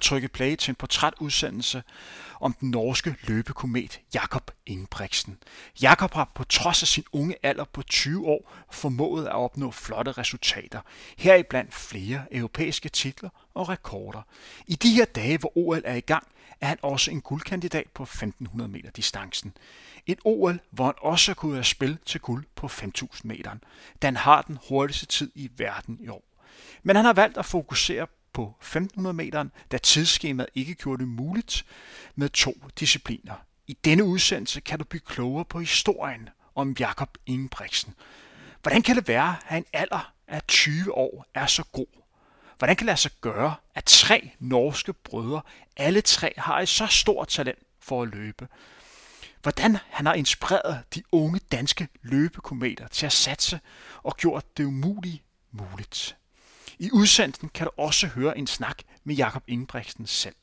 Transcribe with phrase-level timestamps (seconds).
[0.00, 1.82] har trykke play til en portrætudsendelse
[2.40, 5.38] om den norske løbekomet Jakob Ingebrigtsen.
[5.82, 10.12] Jakob har på trods af sin unge alder på 20 år formået at opnå flotte
[10.12, 10.80] resultater,
[11.18, 14.22] heriblandt flere europæiske titler og rekorder.
[14.66, 16.26] I de her dage, hvor OL er i gang,
[16.60, 19.52] er han også en guldkandidat på 1500 meter distancen.
[20.06, 23.50] Et OL, hvor han også kunne have spil til guld på 5000 meter,
[24.02, 26.24] da han har den hurtigste tid i verden i år.
[26.82, 31.64] Men han har valgt at fokusere på 1500 meter, da tidsskemaet ikke gjorde det muligt
[32.14, 33.34] med to discipliner.
[33.66, 37.94] I denne udsendelse kan du blive klogere på historien om Jakob Ingebrigtsen.
[38.62, 42.02] Hvordan kan det være, at en alder af 20 år er så god?
[42.58, 45.42] Hvordan kan det lade sig gøre, at tre norske brødre,
[45.76, 48.48] alle tre har et så stort talent for at løbe?
[49.42, 53.60] Hvordan han har inspireret de unge danske løbekometer til at satse
[54.02, 56.16] og gjort det umulige muligt.
[56.80, 60.34] I udsendelsen kan du også høre en snak med Jakob Ingebrigtsen selv.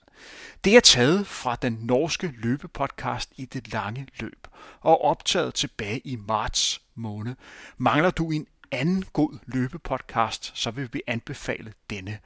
[0.64, 4.48] Det er taget fra den norske løbepodcast i det lange løb
[4.80, 7.36] og optaget tilbage i marts måned.
[7.78, 12.20] Mangler du en anden god løbepodcast, så vil vi anbefale denne.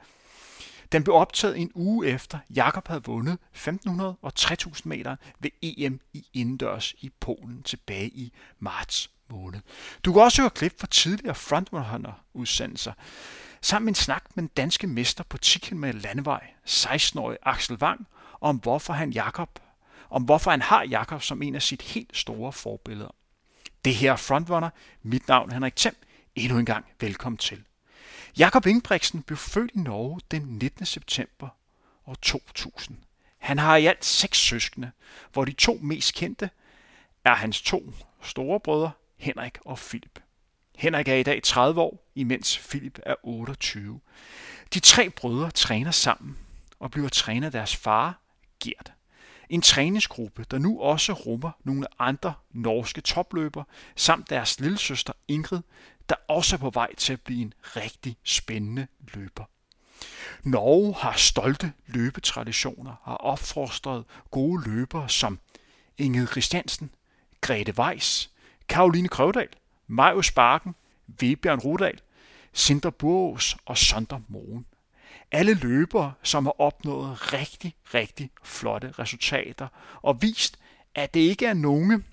[0.92, 6.00] Den blev optaget en uge efter Jakob havde vundet 1500 og 3000 meter ved EM
[6.12, 9.60] i indendørs i Polen tilbage i marts måned.
[10.04, 12.92] Du kan også høre klip fra tidligere frontrunner-udsendelser
[13.62, 18.06] sammen en snak med den danske mester på 10 km landevej, 16-årige Axel Wang,
[18.40, 19.58] om hvorfor han Jakob,
[20.10, 23.14] om hvorfor han har Jakob som en af sit helt store forbilleder.
[23.84, 24.70] Det her er Frontrunner.
[25.02, 25.96] Mit navn er Henrik Thiem.
[26.34, 27.64] Endnu en gang velkommen til.
[28.38, 30.86] Jakob Ingebrigtsen blev født i Norge den 19.
[30.86, 31.48] september
[32.06, 32.96] år 2000.
[33.38, 34.90] Han har i alt seks søskende,
[35.32, 36.50] hvor de to mest kendte
[37.24, 38.90] er hans to store brødre,
[39.22, 40.20] Henrik og Philip.
[40.76, 44.00] Henrik er i dag 30 år, imens Philip er 28.
[44.74, 46.38] De tre brødre træner sammen
[46.80, 48.20] og bliver trænet af deres far,
[48.64, 48.92] Gert.
[49.48, 53.64] En træningsgruppe, der nu også rummer nogle andre norske topløbere,
[53.96, 55.60] samt deres lillesøster Ingrid,
[56.08, 59.44] der også er på vej til at blive en rigtig spændende løber.
[60.42, 65.38] Norge har stolte løbetraditioner, har opfostret gode løbere som
[65.98, 66.94] Inge Christiansen,
[67.40, 68.31] Grete Weiss,
[68.68, 69.48] Karoline Krøvdal,
[69.86, 70.74] Majo Sparken,
[71.06, 72.00] Vebjørn Rudal,
[72.52, 74.66] Sindre Burås og Sondre Mogen.
[75.30, 79.68] Alle løbere, som har opnået rigtig, rigtig flotte resultater
[80.02, 80.58] og vist,
[80.94, 82.04] at det ikke er nogen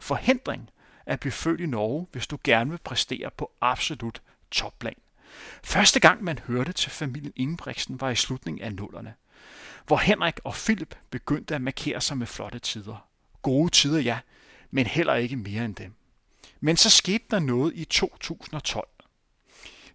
[0.00, 0.70] forhindring
[1.06, 4.94] at blive født i Norge, hvis du gerne vil præstere på absolut topplan.
[5.64, 9.14] Første gang man hørte til familien Ingebrigtsen var i slutningen af nullerne,
[9.86, 13.06] hvor Henrik og Philip begyndte at markere sig med flotte tider.
[13.42, 14.18] Gode tider, ja,
[14.74, 15.94] men heller ikke mere end dem.
[16.60, 18.88] Men så skete der noget i 2012.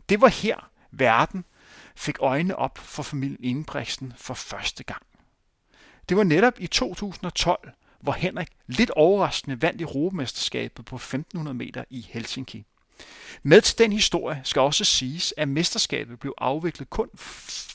[0.10, 1.46] Det var her, verden
[1.96, 5.02] fik øjnene op for familien Ingebrigtsen for første gang.
[6.10, 12.08] Det var netop i 2012, hvor Henrik lidt overraskende vandt Europamesterskabet på 1500 meter i
[12.10, 12.66] Helsinki.
[13.44, 17.10] Med til den historie skal også siges, at mesterskabet blev afviklet kun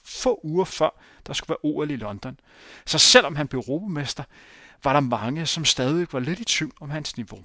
[0.05, 2.41] få uger før der skulle være OL i London.
[2.87, 4.25] Så selvom han blev europamester,
[4.85, 7.45] var der mange, som stadig var lidt i tvivl om hans niveau.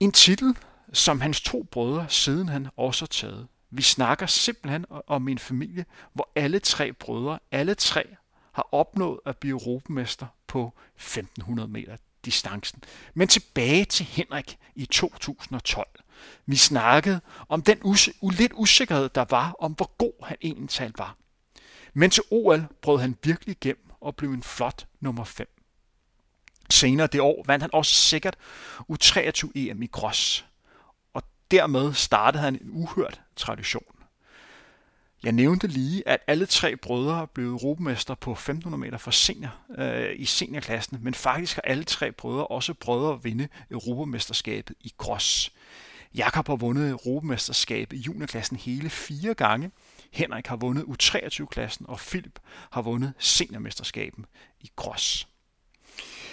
[0.00, 0.56] En titel,
[0.92, 3.48] som hans to brødre siden han også har taget.
[3.70, 8.04] Vi snakker simpelthen om en familie, hvor alle tre brødre, alle tre
[8.52, 12.82] har opnået at blive europamester på 1500 meter distancen.
[13.14, 15.88] Men tilbage til Henrik i 2012.
[16.46, 20.98] Vi snakkede om den us- lidt usikkerhed, der var om, hvor god han egentlig talt
[20.98, 21.16] var.
[21.94, 25.48] Men til OL brød han virkelig igennem og blev en flot nummer 5.
[26.70, 28.36] Senere det år vandt han også sikkert
[28.92, 30.46] U23 EM i Gros,
[31.14, 33.84] og dermed startede han en uhørt tradition.
[35.22, 40.10] Jeg nævnte lige, at alle tre brødre blev europamester på 1500 meter for senior, øh,
[40.16, 45.52] i seniorklassen, men faktisk har alle tre brødre også prøvet at vinde europamesterskabet i cross.
[46.14, 49.70] Jakob har vundet europamesterskabet i juniorklassen hele fire gange,
[50.10, 52.38] Henrik har vundet U23-klassen, og Philip
[52.70, 54.26] har vundet seniormesterskaben
[54.60, 55.28] i cross.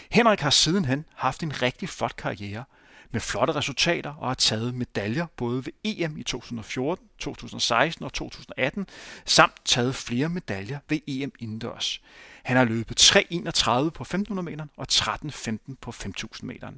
[0.09, 2.63] Henrik har sidenhen haft en rigtig flot karriere
[3.11, 8.87] med flotte resultater og har taget medaljer både ved EM i 2014, 2016 og 2018,
[9.25, 12.01] samt taget flere medaljer ved EM indendørs.
[12.43, 16.71] Han har løbet 3.31 på 1500 meter og 13.15 på 5000 meter.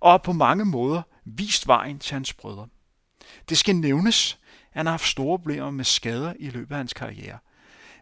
[0.00, 2.68] Og har på mange måder vist vejen til hans brødre.
[3.48, 4.38] Det skal nævnes,
[4.72, 7.38] at han har haft store problemer med skader i løbet af hans karriere,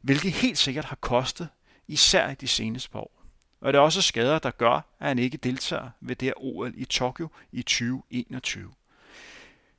[0.03, 1.49] hvilket helt sikkert har kostet,
[1.89, 3.23] især i de seneste par år.
[3.61, 6.85] Og det er også skader, der gør, at han ikke deltager ved det OL i
[6.85, 8.73] Tokyo i 2021.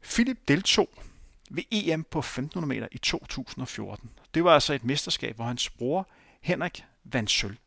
[0.04, 0.90] Philip deltog
[1.50, 4.10] ved EM på 1500 meter i 2014.
[4.34, 6.08] Det var altså et mesterskab, hvor hans bror
[6.42, 7.58] Henrik vandt sølv.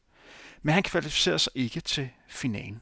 [0.62, 2.80] Men han kvalificerede sig ikke til finalen.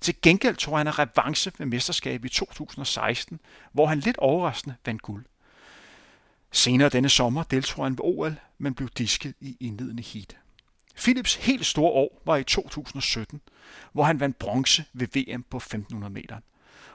[0.00, 3.40] Til gengæld tog han en revanche ved mesterskabet i 2016,
[3.72, 5.24] hvor han lidt overraskende vandt guld.
[6.52, 10.36] Senere denne sommer deltog han ved OL, men blev disket i indledende heat.
[10.96, 13.40] Philips helt store år var i 2017,
[13.92, 16.36] hvor han vandt bronze ved VM på 1500 meter.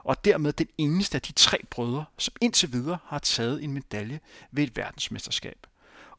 [0.04, 4.20] Og dermed den eneste af de tre brødre, som indtil videre har taget en medalje
[4.52, 5.68] ved et verdensmesterskab.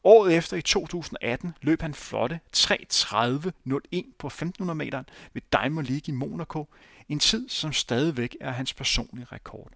[0.03, 5.03] Året efter i 2018 løb han flotte 3.30.01 på 1500 meter
[5.33, 6.67] ved Diamond League i Monaco,
[7.09, 9.71] en tid som stadigvæk er hans personlige rekord.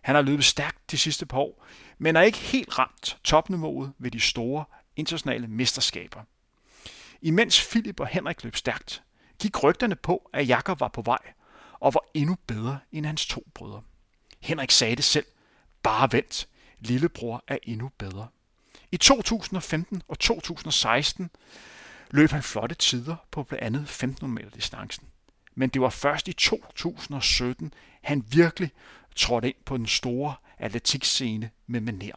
[0.00, 1.66] Han har løbet stærkt de sidste par år,
[1.98, 4.64] men er ikke helt ramt topniveauet ved de store
[4.96, 6.20] internationale mesterskaber.
[7.22, 9.02] Imens Philip og Henrik løb stærkt,
[9.38, 11.32] gik rygterne på, at Jakob var på vej
[11.80, 13.82] og var endnu bedre end hans to brødre.
[14.40, 15.26] Henrik sagde det selv.
[15.82, 16.48] Bare vent.
[16.80, 18.28] Lillebror er endnu bedre.
[18.92, 21.30] I 2015 og 2016
[22.10, 25.06] løb han flotte tider på blandt andet 1500 meter distancen.
[25.54, 28.70] Men det var først i 2017, han virkelig
[29.20, 32.14] trådte ind på den store atletikscene med manér.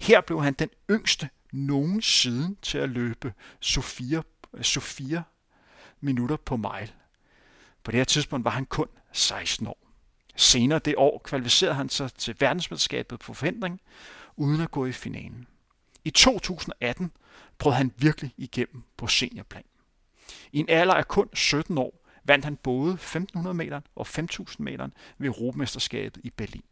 [0.00, 4.22] Her blev han den yngste nogensinde til at løbe Sofia,
[4.62, 5.22] Sofia
[6.00, 6.92] minutter på mile.
[7.82, 9.78] På det her tidspunkt var han kun 16 år.
[10.36, 13.80] Senere det år kvalificerede han sig til verdensmesterskabet på forhindring,
[14.36, 15.46] uden at gå i finalen.
[16.04, 17.12] I 2018
[17.58, 19.64] prøvede han virkelig igennem på seniorplan.
[20.52, 24.88] I en alder af kun 17 år vandt han både 1500 meter og 5000 meter
[25.18, 26.62] ved Europamesterskabet i Berlin.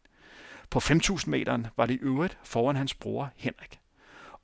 [0.70, 3.80] På 5000 meter var det i øvrigt foran hans bror Henrik.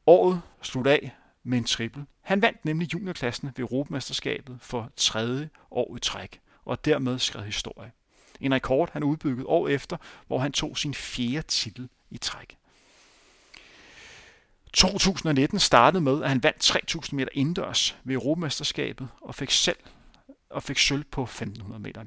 [0.07, 2.07] Året sluttede af med en triple.
[2.23, 7.93] Han vandt nemlig juniorklassen ved Europamesterskabet for tredje år i træk, og dermed skrev historie.
[8.41, 12.57] En rekord han udbyggede år efter, hvor han tog sin fjerde titel i træk.
[14.75, 19.77] 2019 startede med, at han vandt 3000 meter indendørs ved Europamesterskabet og fik selv
[20.57, 22.05] og fik sølv på 1500 meter.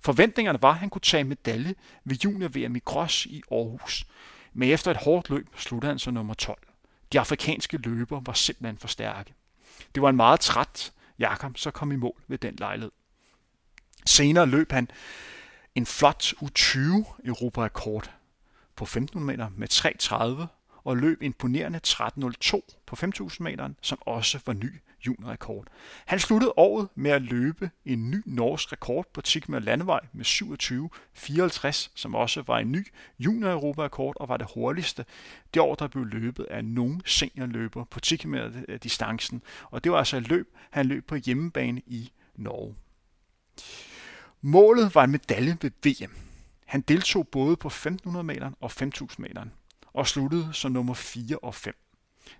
[0.00, 4.06] Forventningerne var, at han kunne tage medalje ved junior-VM i Gros i Aarhus.
[4.52, 6.58] Men efter et hårdt løb sluttede han som nummer 12.
[7.12, 9.34] De afrikanske løber var simpelthen for stærke.
[9.94, 12.90] Det var en meget træt Jakob, så kom i mål ved den lejlighed.
[14.06, 14.90] Senere løb han
[15.74, 16.78] en flot U20
[17.24, 18.10] Europa-rekord
[18.76, 19.68] på 1500 meter med
[20.42, 20.46] 3.30
[20.84, 25.66] og løb imponerende 13.02 på 5.000 meter, som også var ny juniorrekord.
[26.06, 31.90] Han sluttede året med at løbe en ny norsk rekord på Tikma Landevej med 27.54,
[31.94, 32.86] som også var en ny
[33.18, 35.04] junior-europarekord og var det hurtigste
[35.54, 39.42] det år, der blev løbet af nogen seniorløber på Tikma-distancen.
[39.64, 42.74] Og det var altså et løb, han løb på hjemmebane i Norge.
[44.40, 46.12] Målet var en medalje ved VM.
[46.66, 49.44] Han deltog både på 1500 meter og 5000 meter
[49.92, 51.81] og sluttede som nummer 4 og 5.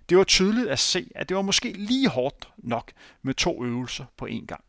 [0.09, 2.91] Det var tydeligt at se, at det var måske lige hårdt nok
[3.21, 4.63] med to øvelser på én gang.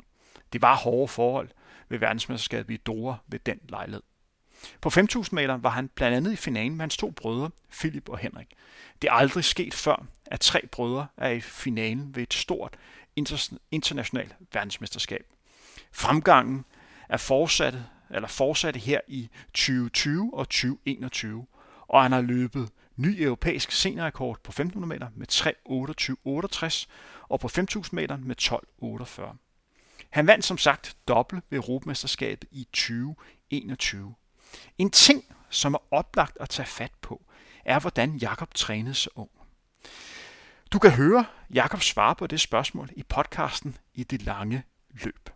[0.52, 1.48] Det var hårde forhold
[1.88, 4.02] ved verdensmesterskabet i Dora ved den lejlighed.
[4.80, 8.18] På 5.000 meter var han blandt andet i finalen med hans to brødre, Philip og
[8.18, 8.46] Henrik.
[9.02, 12.76] Det er aldrig sket før, at tre brødre er i finalen ved et stort
[13.70, 15.26] internationalt verdensmesterskab.
[15.92, 16.64] Fremgangen
[17.08, 17.74] er fortsat,
[18.10, 21.46] eller fortsatte her i 2020 og 2021,
[21.88, 26.86] og han har løbet ny europæisk seniorrekord på 1500 meter med 3.28.68
[27.28, 29.36] og på 5.000 meter med 12.48.
[30.10, 34.14] Han vandt som sagt dobbelt ved Europamesterskabet i 2021.
[34.78, 37.24] En ting, som er oplagt at tage fat på,
[37.64, 39.30] er, hvordan Jakob trænede så ung.
[40.72, 45.30] Du kan høre Jakob svare på det spørgsmål i podcasten i det lange løb.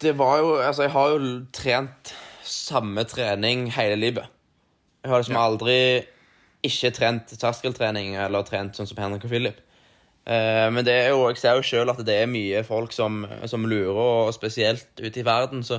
[0.00, 4.26] Det var jo Altså, jeg har jo trænet samme træning hele livet.
[5.06, 5.44] Jeg har liksom ja.
[5.46, 5.78] aldri
[6.66, 9.60] ikke trent terskeltrening eller trent sånn som Henrik og Philip.
[10.26, 13.20] Uh, men det er jo, jeg ser jo sjøl at det er mye folk som,
[13.46, 15.78] som, lurer, og spesielt ute i verden så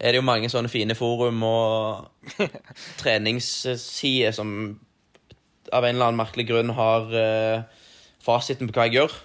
[0.00, 2.32] er det jo mange sånne fine forum og
[3.02, 4.54] treningssider som
[5.68, 7.84] av en eller annen merkelig grunn har uh,
[8.24, 9.20] fasiten på hva jeg gjør.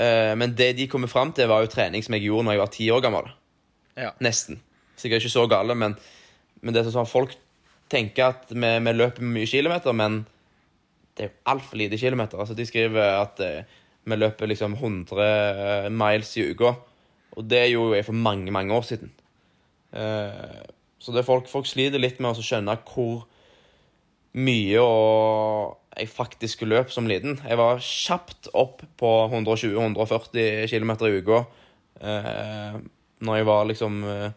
[0.00, 2.64] Uh, men det de kommer fram til, var jo trening som jeg gjorde når jeg
[2.64, 3.28] var ti år gammel.
[4.00, 4.16] Ja.
[4.24, 4.64] Nesten.
[4.96, 6.00] Sikkert ikke så gale, men,
[6.64, 7.36] men det er sånn folk
[7.92, 10.22] tenke at vi, vi løper mye kilometer, men
[11.12, 12.40] det er jo altfor lite kilometer.
[12.40, 16.72] Altså, de skriver at eh, vi løper liksom 100 eh, miles i uka.
[17.36, 19.12] Og det er jo for mange, mange år siden.
[19.92, 20.62] Eh,
[20.98, 23.26] så det folk, folk sliter litt med å skjønne hvor
[24.32, 27.36] mye og jeg faktisk løp som liten.
[27.44, 31.42] Jeg var kjapt opp på 120-140 km i uka
[32.00, 32.78] eh,
[33.22, 34.30] når jeg var liksom eh,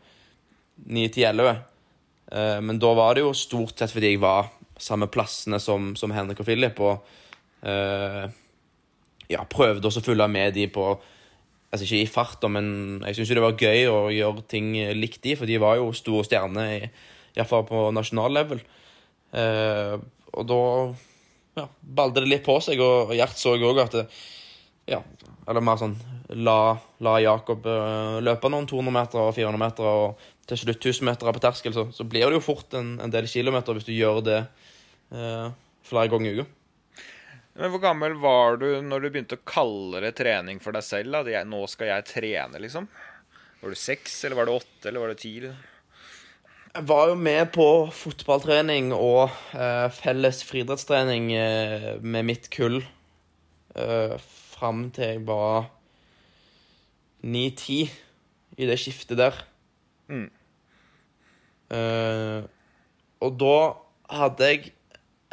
[0.84, 1.62] 9-10-11.
[2.32, 4.50] Eh, men da var det jo stort sett fordi jeg var
[4.82, 8.24] samme plassene som, som Henrik og Philip, og eh,
[9.32, 10.94] ja, prøvde også å følge med de på
[11.76, 12.68] Altså ikke i farta, men
[13.04, 16.24] jeg syns det var gøy å gjøre ting likt de, for de var jo store
[16.24, 16.86] stjerner,
[17.36, 18.62] iallfall på nasjonal level.
[19.36, 19.96] Eh,
[20.32, 20.60] og da
[21.60, 24.06] ja, balde det litt på seg, og Gjert så òg at det,
[24.94, 25.02] ja,
[25.50, 25.98] eller mer sånn
[26.42, 26.74] La,
[27.06, 31.34] la Jakob uh, løpe noen 200 meter og 400 meter, og til slutt 1000 meter
[31.34, 34.22] på terskel, så, så, blir det jo fort en, en, del kilometer hvis du gjør
[34.26, 34.42] det
[35.16, 35.50] uh,
[35.86, 36.50] flere ganger i uka.
[37.56, 41.16] Men Hvor gammel var du når du begynte å kalle det trening for deg selv?
[41.24, 41.44] da?
[41.48, 42.90] Nå skal jeg trene, liksom?
[43.62, 45.38] Var du seks, eller var du åtte, eller var du ti?
[46.76, 54.16] Jeg var jo med på fotballtrening og eh, felles friidrettstrening eh, med mitt kull eh,
[54.52, 55.70] fram til jeg var
[57.24, 57.86] ni-ti
[58.60, 59.40] i det skiftet der.
[60.12, 60.28] Mm.
[61.76, 62.40] Eh,
[63.26, 63.58] og da
[64.16, 64.74] hadde jeg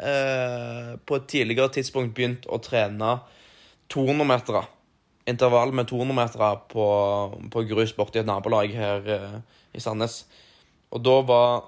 [0.03, 3.17] eh, på et tidligere tidspunkt begynt å trene
[3.93, 4.63] 200-metere.
[5.29, 6.87] Intervall med 200-metere på,
[7.53, 9.37] på grus borti et nabolag her eh,
[9.73, 10.23] i Sandnes.
[10.93, 11.61] Og da var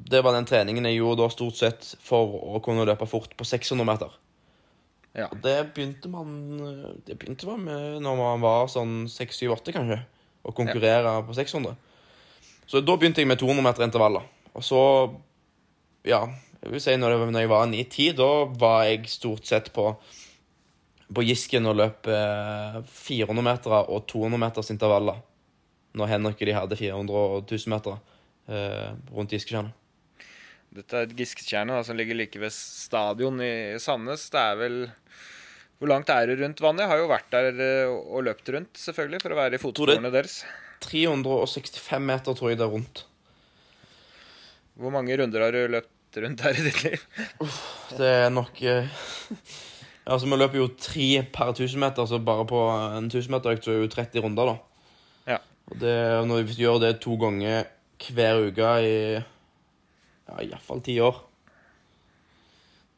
[0.00, 3.44] det var den treningen jeg gjorde da stort sett for å kunne løpe fort på
[3.44, 4.14] 600 meter.
[5.12, 5.26] Ja.
[5.42, 6.30] Det begynte man
[7.04, 9.98] Det begynte man med når man var sånn 6-7-8, kanskje.
[10.40, 11.24] Å konkurrere ja.
[11.26, 11.74] på 600.
[12.70, 14.26] Så da begynte jeg med 200 meter intervaller.
[14.54, 14.80] Og så,
[16.06, 16.22] ja
[16.60, 19.86] jeg vil si når, det, når jeg var 9-10, da var jeg stort sett på,
[21.08, 22.08] på Gisken og løp
[23.00, 25.22] 400 meter og 200 meters intervaller.
[25.96, 27.96] Når Henrik og de hadde 400 og 1000 meter
[28.52, 29.72] eh, rundt Gisketjernet.
[30.70, 34.28] Dette er et Gisketjernet som ligger like ved stadion i Sandnes.
[34.30, 34.76] Det er vel
[35.80, 36.84] Hvor langt er det rundt vannet?
[36.84, 40.12] Jeg har jo vært der eh, og løpt rundt, selvfølgelig, for å være i fotsporene
[40.12, 40.42] deres.
[40.80, 43.04] 365 meter, tror jeg det er rundt.
[44.80, 47.02] Hvor mange runder har du løpt rundt her i ditt liv?
[47.98, 48.88] det er nok eh,
[50.10, 52.60] Altså, vi løper jo tre per 1000 meter, så bare på
[52.96, 55.34] en 1000-meterøkt så er det jo 30 runder, da.
[55.34, 55.36] Ja.
[55.70, 55.96] Og det,
[56.26, 57.68] når vi gjør det to ganger
[58.00, 61.18] hver uke i ja, iallfall ti år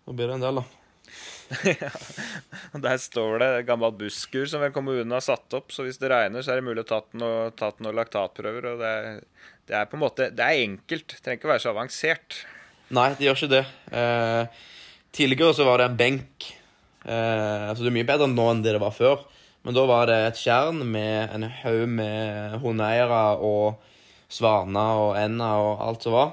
[0.07, 0.82] Da blir det en del, da
[1.69, 1.91] ja.
[2.85, 6.45] Der står det gammelt busskur som vel kommunen har satt opp, så hvis det regner,
[6.45, 7.53] så er det mulig å ta noen,
[7.85, 8.73] noe laktatprøver.
[8.73, 9.21] og det er,
[9.69, 11.07] det er, på en måte Det er enkelt.
[11.13, 12.41] Det trenger ikke å være så avansert.
[12.93, 13.63] Nei, det gjør ikke det.
[13.97, 14.65] Eh,
[15.17, 16.49] tidligere så var det en benk.
[17.05, 19.23] Eh, altså Det er mye bedre nå enn det det var før.
[19.63, 23.83] Men da var det et tjern med en haug med hundeeiere og
[24.33, 26.33] svaner og ender og alt som var.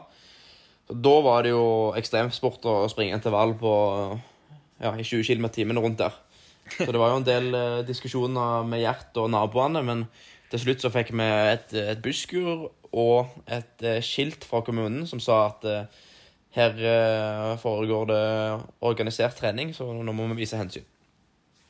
[0.90, 3.74] Da var det jo ekstremsport å springe intervall på
[4.80, 6.18] ja, i 20 km i timen rundt der.
[6.78, 10.04] Så det var jo en del eh, diskusjoner med Gjert og naboene, men
[10.50, 15.22] til slutt så fikk vi et, et busskur og et eh, skilt fra kommunen som
[15.22, 16.06] sa at eh,
[16.58, 18.22] her eh, foregår det
[18.82, 20.86] organisert trening, så nå må vi vise hensyn.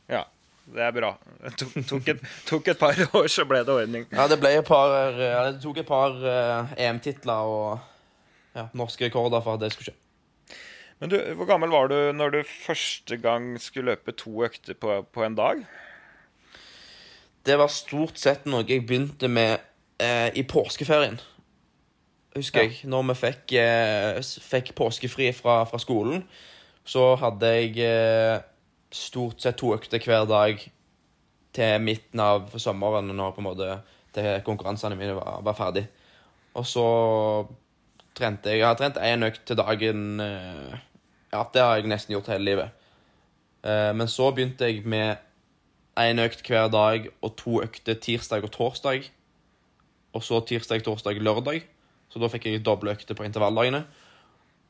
[0.09, 0.23] Ja,
[0.71, 1.13] det er bra.
[1.43, 4.07] Det tok, et, tok et, par år, så ble det ordning.
[4.15, 9.43] Ja, det ble et par Det tok et par uh, EM-titler og ja, norske rekorder
[9.43, 9.97] for at det skulle skje.
[11.00, 15.01] Men du, Hvor gammel var du når du første gang skulle løpe to økter på,
[15.01, 15.63] på en dag?
[17.46, 19.58] Det var stort sett noe jeg begynte med
[20.03, 21.22] eh, i påskeferien
[22.39, 22.70] husker ja.
[22.70, 22.89] jeg.
[22.89, 26.24] Når vi fikk, eh, fikk påskefri fra, fra, skolen,
[26.88, 28.41] så hadde jeg eh,
[28.91, 30.62] stort sett to økter hver dag
[31.56, 33.72] til midten av sommeren, når på en måte
[34.15, 35.88] til konkurransene mine var, var ferdig.
[36.58, 36.86] Og så
[38.18, 40.20] trente jeg Jeg har trent én økt til dagen.
[40.20, 40.77] Eh,
[41.31, 42.86] ja, det har jeg nesten gjort hele livet.
[43.63, 45.17] Eh, men så begynte jeg med
[46.00, 49.09] én økt hver dag og to økter tirsdag og torsdag.
[50.15, 51.65] Og så tirsdag, torsdag, lørdag.
[52.09, 53.83] Så da fikk jeg doble økter på intervalldagene.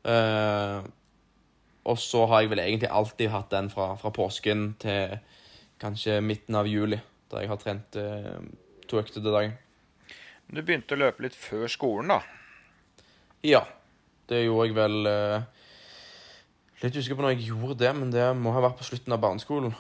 [0.04, 0.84] Uh,
[1.88, 5.18] og så har jeg vel egentlig alltid hatt den fra, fra, påsken til
[5.80, 7.00] kanskje midten av juli,
[7.32, 8.40] da jeg har trent uh,
[8.88, 9.56] to økter til dagen.
[10.50, 12.20] Du begynte å løpe litt før skolen, da?
[13.48, 13.64] Ja.
[14.30, 15.59] Det gjorde jeg vel uh,
[16.80, 19.20] Litt usikker på når jeg gjorde det, men det må ha vært på slutten av
[19.24, 19.74] barneskolen.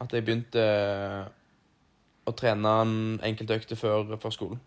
[0.00, 0.62] At jeg begynte
[2.26, 4.62] å trene en enkelte økter før, før skolen.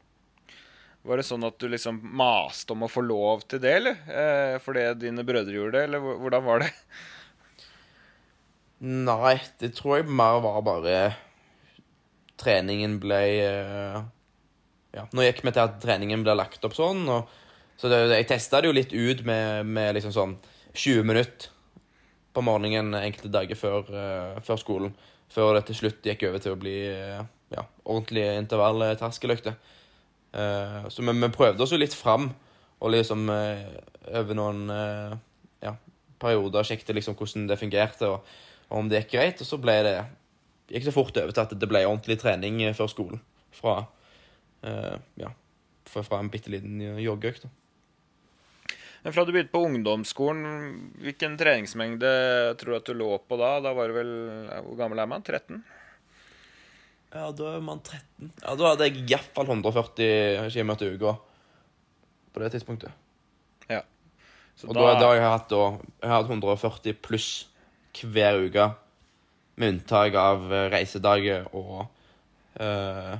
[1.08, 4.02] Var det sånn at du liksom maste om å få lov til det, eller?
[4.12, 6.70] Eh, fordi dine brødre gjorde det, eller hvordan var det?
[8.80, 10.94] Nei, det tror jeg mer var bare
[12.40, 13.98] Treningen ble eh,
[14.96, 17.28] Ja, nå gikk vi til at treningen ble lagt opp sånn, og
[17.80, 20.38] så det, jeg testa det jo litt ut med, med, liksom sånn
[20.74, 21.50] 20 minutter
[22.34, 24.94] på morgenen enkelte dager før, uh, før, skolen.
[25.30, 27.24] Før det til slutt gikk over til å bli uh,
[27.54, 29.58] ja, ordentlige intervallterskeløkter.
[30.30, 32.30] Uh, eh, så vi, vi, prøvde oss jo litt fram.
[32.80, 33.66] og liksom eh,
[34.16, 35.16] over noen eh,
[35.66, 35.74] ja,
[36.22, 38.30] perioder sjekket liksom hvordan det fungerte, og,
[38.70, 39.42] og, om det gikk greit.
[39.44, 39.98] Og så ble det
[40.70, 43.24] gikk det fort over til at det ble ordentlig trening før skolen.
[43.52, 43.82] Fra,
[44.64, 45.34] eh, ja,
[45.90, 47.50] fra en bitte liten joggeøkt.
[49.04, 52.10] Men fra du begynte på ungdomsskolen, hvilken treningsmengde
[52.60, 53.52] tror du at du lå på da?
[53.64, 54.12] Da var du vel
[54.66, 55.24] Hvor gammel er man?
[55.24, 55.62] 13?
[57.10, 58.32] Ja, da er man 13.
[58.44, 61.16] Ja, Da hadde jeg iallfall 140 km i uka
[62.30, 62.92] på det tidspunktet.
[63.70, 63.82] Ja.
[64.56, 65.64] Så og da, da, da har jeg hatt, da,
[66.04, 67.30] jeg har hatt 140 pluss
[68.00, 68.68] hver uke,
[69.60, 71.82] med unntak av eh, reisedager og
[72.62, 73.16] uh,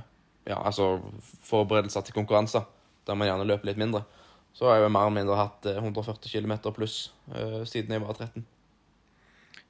[0.48, 1.02] ja, altså
[1.44, 2.64] forberedelser til konkurranser,
[3.04, 4.06] der man gjerne løper litt mindre
[4.52, 6.96] så har jeg jo mer eller mindre hatt 140 eh, km pluss
[7.32, 8.46] uh, siden jeg var 13.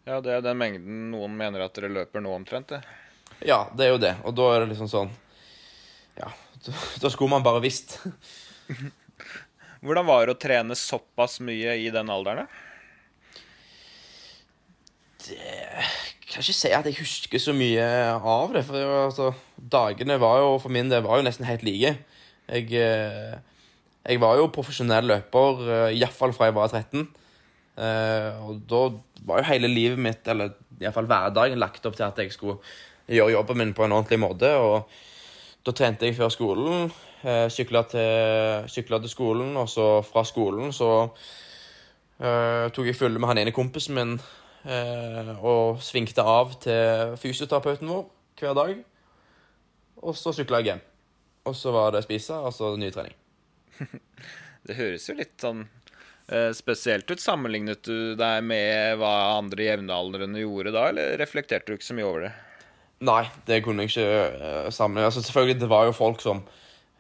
[0.09, 2.81] Ja, det er den mengden noen mener at dere løper nå omtrent, det.
[3.47, 4.15] Ja, det er jo det.
[4.27, 5.13] Og da er det liksom sånn
[6.19, 6.33] Ja,
[6.65, 7.99] da, skulle man bare visst.
[9.85, 12.51] Hvordan var det å trene såpass mye i den alderen?
[15.25, 15.87] Det
[16.31, 18.65] kan ikke si at jeg husker så mye av det.
[18.69, 21.95] For altså, dagene var jo for min del var jo nesten helt like.
[22.51, 23.39] Jeg eh,
[24.09, 27.09] jeg var jo profesjonell løper, eh, iallfall fra jeg var 13.
[27.77, 28.81] Eh, og da
[29.29, 32.59] var jo hele livet mitt, eller iallfall hverdagen, lagt opp til at jeg skulle
[33.11, 34.55] gjøre jobben min på en ordentlig måte.
[34.57, 34.89] Og
[35.67, 36.91] da trente jeg før skolen.
[37.23, 43.29] Eh, sykla til, til, skolen, og så fra skolen så uh, tok jeg følge med
[43.29, 44.15] han ene kompisen min
[44.65, 48.07] uh, og svingte av til fysioterapeuten vår
[48.41, 48.77] hver dag.
[50.01, 50.85] Og så sykla jeg hjem.
[51.45, 53.20] Og så var det spise, og så ny trening.
[54.67, 55.65] Det høres jo litt sånn
[56.29, 57.21] eh, spesielt ut.
[57.23, 62.09] Sammenlignet du deg med hva andre jevnaldrende gjorde da, eller reflekterte du ikke så mye
[62.09, 62.33] over det?
[63.09, 65.09] Nei, det kunne jeg ikke eh, uh, sammenligne.
[65.09, 66.43] Altså, selvfølgelig, det var jo folk som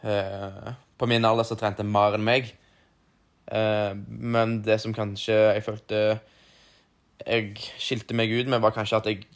[0.07, 2.49] uh, på min alder så trente mer enn meg.
[3.51, 6.03] Uh, men det som kanskje jeg følte
[7.21, 9.27] jeg skilte meg ut med, var kanskje at jeg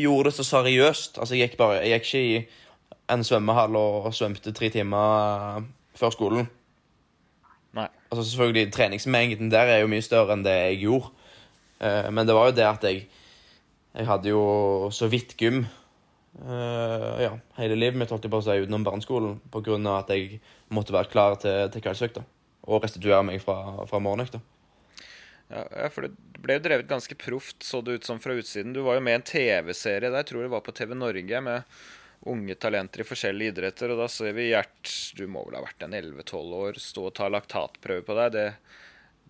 [0.00, 1.20] gjorde det så seriøst.
[1.20, 5.66] Altså, jeg gikk, bare, jeg gikk ikke i en svømmehall og svømte tre timer
[5.98, 6.48] før skolen.
[7.76, 7.88] Nei.
[8.10, 11.12] Altså selvfølgelig, Treningsmengden der er jo mye større enn det jeg gjorde.
[11.82, 13.06] Uh, men det var jo det at jeg
[13.92, 15.66] Jeg hadde jo så vidt gym
[16.40, 19.76] uh, ja, hele livet mitt holdt jeg på å si utenom barneskolen pga.
[19.98, 22.22] at jeg måtte være klar til, til kveldsøkta
[22.62, 24.40] og restituere meg fra, fra morgenøkta.
[25.52, 28.72] Ja, for det ble jo drevet ganske proft, så det ut som fra utsiden.
[28.72, 31.42] Du var jo med i en TV-serie der, jeg tror det var på TV Norge,
[31.44, 31.66] med
[32.30, 33.92] unge talenter i forskjellige idretter.
[33.92, 37.16] Og da ser vi Gjert, du må vel ha vært en 11-12 år, stå og
[37.18, 38.36] ta laktatprøve på deg.
[38.36, 38.46] Det,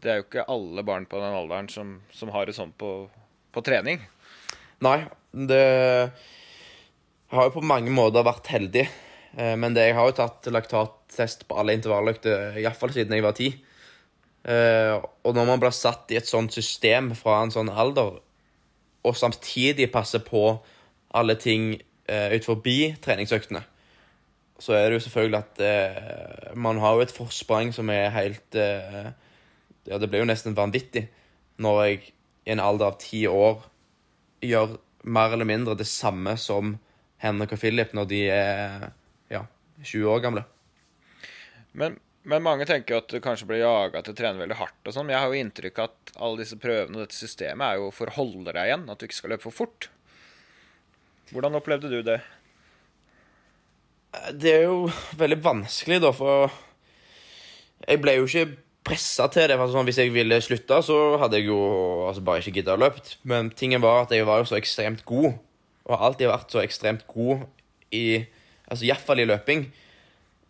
[0.03, 2.93] det, er jo ikke alle barn på den alderen som, som har det sånn på,
[3.55, 4.03] på, trening.
[4.83, 4.99] Nei,
[5.33, 5.65] det
[7.33, 8.87] har jo på mange måter vært heldig.
[9.39, 13.39] Eh, men det, jeg har jo tatt laktattest på alle intervalløkter, iallfall siden jeg var
[13.39, 13.55] ti.
[14.43, 18.19] Eh, og når man blir satt i et sånt system fra en sånn alder,
[19.03, 20.61] og samtidig passer på
[21.19, 21.73] alle ting
[22.11, 23.63] uh, ut forbi treningsøktene,
[24.63, 28.59] så er det jo selvfølgelig at uh, man har jo et forsprang som er helt
[28.59, 29.13] uh,
[29.83, 31.09] Ja, det blir jo nesten vanvittig
[31.63, 31.97] når jeg
[32.47, 33.65] i en alder av ti år
[34.43, 36.77] gjør mer eller mindre det samme som
[37.23, 38.89] Henrik og Philip når de er
[39.31, 39.45] ja,
[39.83, 40.45] 20 år gamle.
[41.79, 41.97] Men,
[42.29, 44.81] men mange tenker at du kanskje blir jaga til å trene veldig hardt.
[44.85, 47.67] og sånn, Men jeg har jo inntrykk av at alle disse prøvene og dette systemet
[47.67, 48.89] er jo for å holde deg igjen.
[48.91, 49.89] At du ikke skal løpe for fort.
[51.33, 52.19] Hvordan opplevde du det?
[54.13, 56.53] Eh, det er jo veldig vanskelig, da, for
[57.87, 59.57] jeg ble jo ikke pressa til det.
[59.57, 61.61] for sånn, Hvis jeg ville slutte, så hadde jeg jo
[62.09, 63.17] altså, bare ikke gidda å løpe.
[63.25, 65.39] Men tingen var at jeg var jo så ekstremt god,
[65.87, 67.47] og har alltid vært så ekstremt god
[67.93, 68.25] i
[68.69, 69.65] altså Iallfall i løping.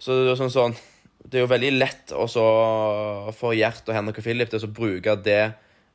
[0.03, 0.75] Så det er, sånn, sånn,
[1.23, 2.43] det er jo veldig lett også
[3.39, 5.43] for Gjert og Henrik og Philip til å bruke det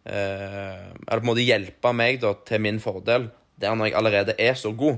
[0.07, 3.27] eh, Eller på en måte hjelpe meg da, til min fordel
[3.61, 4.97] der når jeg allerede er så god.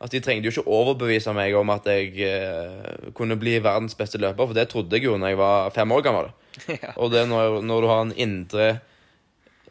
[0.00, 4.18] at De trengte jo ikke overbevise meg om at jeg eh, kunne bli verdens beste
[4.18, 6.32] løper, for det trodde jeg jo når jeg var fem år gammel.
[6.70, 6.92] Ja.
[6.96, 8.66] Og det når, når, du har en indre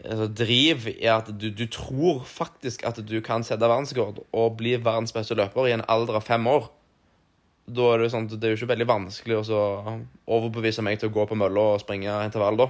[0.03, 4.75] altså, driv i at du, du, tror faktisk at du kan sette verdensrekord og bli
[4.75, 6.67] verdens beste løper i en alder av fem år,
[7.71, 9.61] da er det, sånn, det er jo ikke veldig vanskelig å
[10.27, 12.67] overbevise meg til å gå på mølla og springe intervall da.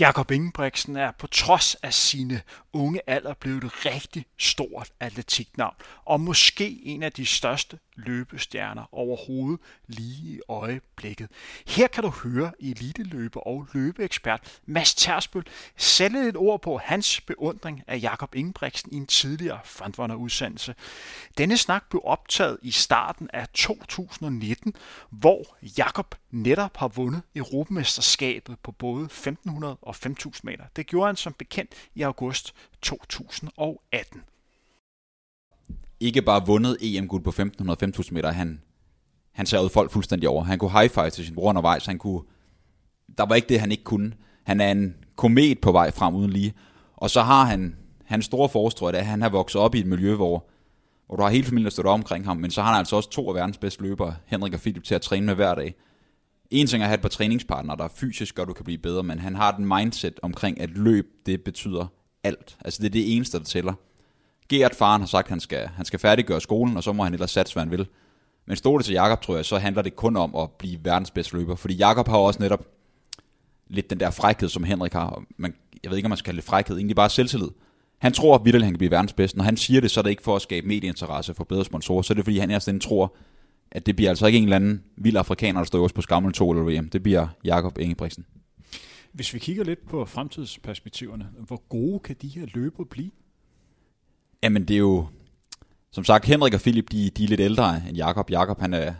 [0.00, 6.20] Jakob Ingebrigtsen er på trods af sine unge alder blevet et rigtig stort atletiknavn, og
[6.20, 11.28] måske en af de største løbestjerner overhovedet lige i øjeblikket.
[11.66, 17.82] Her kan du høre eliteløber og løbeekspert Mads Tersbøl sætte et ord på hans beundring
[17.86, 20.74] af Jakob Ingebrigtsen i en tidligere frontrunner-udsendelse.
[21.38, 24.74] Denne snak blev optaget i starten af 2019,
[25.10, 30.64] hvor Jakob netop har vundet Europamesterskabet på både 1500 og 5000 meter.
[30.76, 34.22] Det gjorde han som bekendt i august 2018
[36.00, 38.60] ikke bare vundet EM-guld på 1500-5000 meter, han,
[39.32, 40.44] han savede folk fuldstændig over.
[40.44, 42.22] Han kunne high five til sin bror undervejs, han kunne,
[43.18, 44.12] der var ikke det, han ikke kunne.
[44.44, 46.54] Han er en komet på vej frem uden lige.
[46.96, 50.14] Og så har han, hans store forstrøg, at han har vokset op i et miljø,
[50.14, 50.48] hvor,
[51.06, 53.28] hvor du har hele familien stået omkring ham, men så har han altså også to
[53.28, 55.74] af verdens bedste løbere, Henrik og Philip, til at træne med hver dag.
[56.50, 59.02] En ting er at have et par træningspartnere, der fysisk gør, du kan blive bedre,
[59.02, 61.86] men han har den mindset omkring, at løb, det betyder
[62.24, 62.58] alt.
[62.64, 63.74] Altså det er det eneste, der tæller.
[64.50, 67.12] Gert, faren, har sagt, at han skal, han skal færdiggøre skolen, og så må han
[67.12, 67.86] ellers satse, hvad han vil.
[68.46, 71.10] Men stod det til Jakob, tror jeg, så handler det kun om at blive verdens
[71.10, 71.56] bedste løber.
[71.56, 72.66] Fordi Jakob har også netop
[73.68, 75.22] lidt den der frækhed, som Henrik har.
[75.36, 77.48] Man, jeg ved ikke, om man skal kalde det frækhed, egentlig bare selvtillid.
[77.98, 79.38] Han tror at han kan blive verdens bedste.
[79.38, 82.02] Når han siger det, så er det ikke for at skabe medieinteresse for bedre sponsorer,
[82.02, 83.16] så er det fordi, han er tror,
[83.70, 86.32] at det bliver altså ikke en eller anden vild afrikaner, der står også på skammel
[86.32, 86.88] 2 eller VM.
[86.88, 88.26] Det bliver Jakob Ingebrigtsen.
[89.12, 93.10] Hvis vi kigger lidt på fremtidsperspektiverne, hvor gode kan de her løber blive?
[94.42, 95.06] Jamen det er jo,
[95.92, 98.30] som sagt, Henrik og Philip, de, de er lidt ældre end Jakob.
[98.30, 98.92] Jakob, han er,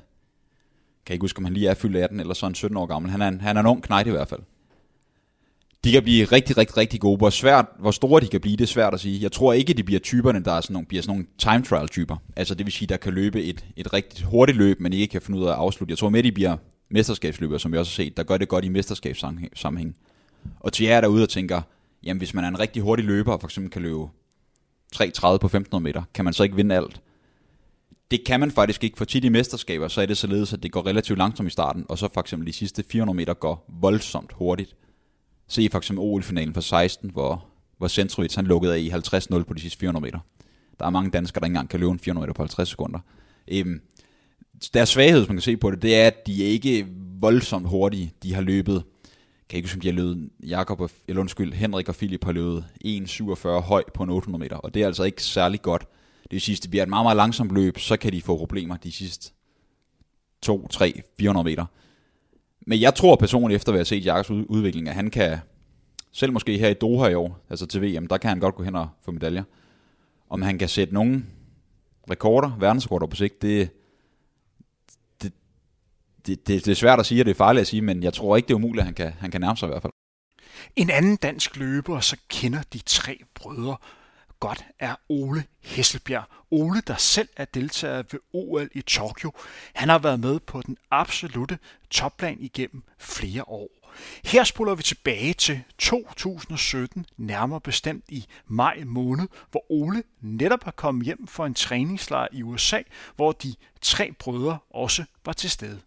[1.07, 3.11] kan ikke huske, om han lige er fyldt 18 eller sådan 17 år gammel.
[3.11, 4.40] Han er en, han er en ung knægt i hvert fald.
[5.85, 7.16] De kan blive rigtig, rigtig, rigtig gode.
[7.16, 9.22] Hvor, svært, hvor store de kan blive, det er svært at sige.
[9.22, 11.88] Jeg tror ikke, de bliver typerne, der er sådan nogle, bliver sådan nogle time trial
[11.88, 12.16] typer.
[12.37, 15.22] Altså det vil sige, der kan løbe et, et rigtig hurtigt løb, men ikke kan
[15.22, 15.92] finde ud af at afslutte.
[15.92, 16.57] Jeg tror med, de bliver
[16.90, 19.96] mesterskabsløbere, som vi også har set, der gør det godt i mesterskabssammenhæng.
[20.61, 21.62] Og til jer derude og tænker,
[22.03, 24.09] jamen hvis man er en rigtig hurtig løber, og for eksempel kan løbe
[24.96, 27.00] 3.30 på 1500 meter, kan man så ikke vinde alt?
[28.11, 30.72] Det kan man faktisk ikke, for tit i mesterskaber, så er det således, at det
[30.72, 34.33] går relativt langsomt i starten, og så for eksempel de sidste 400 meter går voldsomt
[34.33, 34.76] hurtigt.
[35.48, 37.44] Se for eksempel OL-finalen for 16, hvor,
[37.79, 40.18] hvor Centrovic han lukkede af i 50-0 på de sidste 400 meter.
[40.79, 42.98] Der er mange danskere, der ikke engang kan løbe en 400 meter på 50 sekunder.
[43.48, 43.81] Øhm,
[44.74, 46.87] deres svaghed, som man kan se på det, det er, at de er ikke
[47.20, 48.12] voldsomt hurtige.
[48.22, 48.83] De har løbet
[49.51, 52.65] kan ikke huske, de har løbet, Jakob og, eller undskyld, Henrik og Philip har løbet
[52.85, 55.87] 1,47 høj på en 800 meter, og det er altså ikke særlig godt.
[56.23, 58.37] Det vil sige, at det bliver et meget, meget langsomt løb, så kan de få
[58.37, 59.33] problemer de sidste
[60.43, 61.67] 2, 3, 400 meter.
[62.67, 65.39] Men jeg tror personligt, efter at have set Jakobs udvikling, at han kan,
[66.13, 68.63] selv måske her i Doha i år, altså til VM, der kan han godt gå
[68.63, 69.43] hen og få medaljer.
[70.29, 71.25] Om han kan sætte nogle
[72.11, 73.71] rekorder, verdensrekorder på sigt, det,
[76.26, 78.12] det, det, det er svært at sige, og det er farligt at sige, men jeg
[78.12, 79.92] tror ikke, det er umuligt, at han kan, han kan nærme sig i hvert fald.
[80.76, 83.76] En anden dansk løber, så kender de tre brødre
[84.40, 86.24] godt, er Ole Hesselbjerg.
[86.50, 89.33] Ole, der selv er deltager ved OL i Tokyo.
[89.74, 91.59] Han har været med på den absolute
[91.90, 93.68] topplan igennem flere år.
[94.24, 100.70] Her spoler vi tilbage til 2017, nærmere bestemt i maj måned, hvor Ole netop har
[100.70, 102.83] kommet hjem for en træningslejr i USA,
[103.16, 105.80] hvor de tre brødre også var til stede.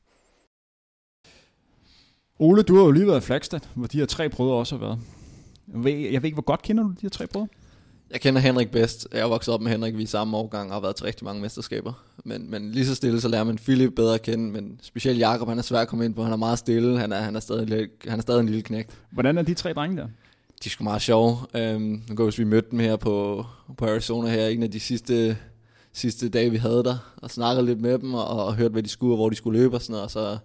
[2.43, 4.85] Ole, du har jo lige været i Flagstad, hvor de her tre brødre også har
[4.85, 4.99] været.
[5.73, 7.47] Jeg ved, jeg ved ikke, hvor godt kender du de her tre brødre?
[8.11, 9.07] Jeg kender Henrik bedst.
[9.11, 11.25] Jeg er vokset op med Henrik, vi er samme årgang og har været til rigtig
[11.25, 11.93] mange mesterskaber.
[12.25, 15.47] Men, men lige så stille, så lærer man Philip bedre at kende, men specielt Jakob,
[15.47, 16.23] han er svær at komme ind på.
[16.23, 18.97] Han er meget stille, han er, han er, stadig, han er stadig en lille knægt.
[19.11, 20.05] Hvordan er de tre drenge der?
[20.63, 21.37] De er sgu meget sjove.
[21.75, 23.45] Um, nu går, vi mødte dem her på,
[23.77, 25.37] på Arizona her, en af de sidste,
[25.93, 28.89] sidste dage, vi havde der, og snakkede lidt med dem, og, og hørte, hvad de
[28.89, 30.37] skulle, og hvor de skulle løbe og sådan noget, og så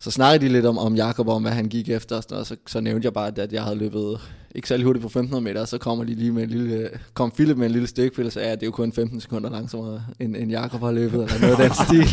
[0.00, 2.46] så snakkede de lidt om, om Jakob, om hvad han gik efter, og, sådan, og
[2.46, 4.20] så, så nævnte jeg bare, at jeg havde løbet
[4.54, 7.30] ikke særlig hurtigt på 1500 meter, og så kommer de lige med en lille, kom
[7.30, 10.04] Philip med en lille stikpille og sagde, at det er jo kun 15 sekunder langsommere,
[10.20, 12.08] end, end Jakob har løbet, eller noget af den stil.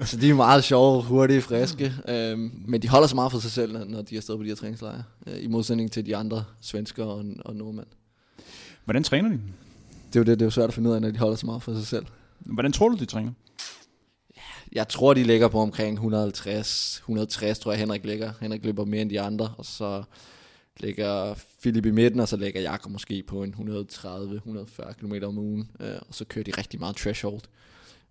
[0.08, 3.50] så de er meget sjove, hurtige, friske, øhm, men de holder sig meget for sig
[3.50, 6.44] selv, når de er stadig på de her træningslejre, øh, i modsætning til de andre
[6.60, 7.86] svensker og, og nordmænd.
[8.84, 9.40] Hvordan træner de?
[10.08, 11.36] Det er jo det, det er jo svært at finde ud af, når de holder
[11.36, 12.06] sig meget for sig selv.
[12.38, 13.30] Hvordan tror du, de træner?
[14.72, 18.32] Jeg tror, de ligger på omkring 150, 160, tror jeg Henrik ligger.
[18.40, 20.02] Henrik løber mere end de andre, og så
[20.80, 25.70] ligger Philip i midten, og så ligger Jakob måske på en 130-140 km om ugen,
[25.80, 27.40] øh, og så kører de rigtig meget threshold.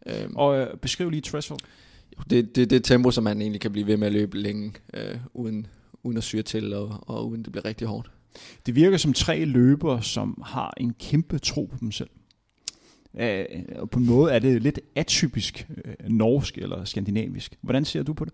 [0.05, 1.59] Øhm, og øh, beskriv lige threshold.
[2.29, 5.17] Det, det, det tempo, som man egentlig kan blive ved med at løbe længe, øh,
[5.33, 5.67] uden,
[6.03, 8.11] uden at syre til, og, og uden det bliver rigtig hårdt.
[8.65, 12.09] Det virker som tre løbere, som har en kæmpe tro på dem selv.
[13.19, 13.45] Øh,
[13.75, 17.55] og på en måde er det lidt atypisk øh, norsk eller skandinavisk.
[17.61, 18.33] Hvordan ser du på det?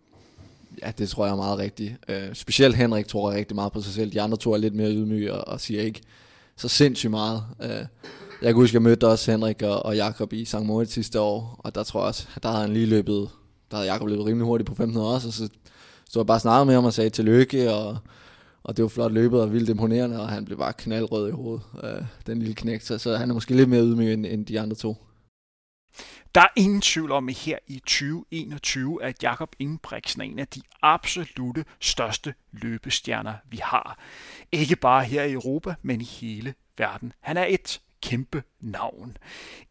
[0.83, 1.93] Ja, det tror jeg er meget rigtigt.
[2.09, 4.11] Øh, specielt Henrik tror jeg rigtig meget på sig selv.
[4.13, 6.01] De andre to er lidt mere ydmyge og, og siger ikke
[6.57, 7.43] så sindssygt meget.
[7.63, 7.85] Øh, Jeg
[8.41, 10.61] kan huske, jeg mødte også Henrik og, og Jakob i St.
[10.63, 13.29] Moritz sidste år, og der tror jeg også, der havde han lige løbet,
[13.71, 15.49] der havde Jakob løbet rimelig hurtigt på 1500 også, og så
[16.09, 17.97] stod jeg bare snakket med ham og sagde tillykke, og,
[18.67, 21.63] og det var flot løbet og vildt imponerende, og han blev bare knaldrød i hovedet,
[21.84, 22.84] øh, den lille knægt.
[22.84, 24.97] så, så han er måske lidt mere ydmyg end, end de andre to.
[26.36, 30.47] Der er ingen tvivl om, at her i 2021, at Jakob Ingebrigtsen er en af
[30.47, 33.99] de absolute største løbestjerner, vi har.
[34.51, 37.13] Ikke bare her i Europa, men i hele verden.
[37.19, 39.17] Han er et kæmpe navn.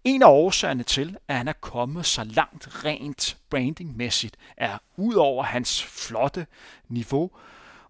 [0.05, 5.83] En af årsagerne til, at han er kommet så langt rent brandingmæssigt, er udover hans
[5.83, 6.47] flotte
[6.89, 7.31] niveau,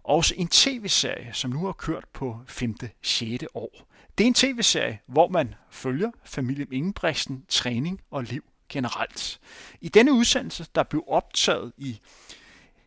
[0.07, 2.75] også en tv-serie, som nu har kørt på 5.
[3.01, 3.45] 6.
[3.53, 3.87] år.
[4.17, 9.39] Det er en tv-serie, hvor man følger familien Ingebrigtsen træning og liv generelt.
[9.81, 11.99] I denne udsendelse, der blev optaget i,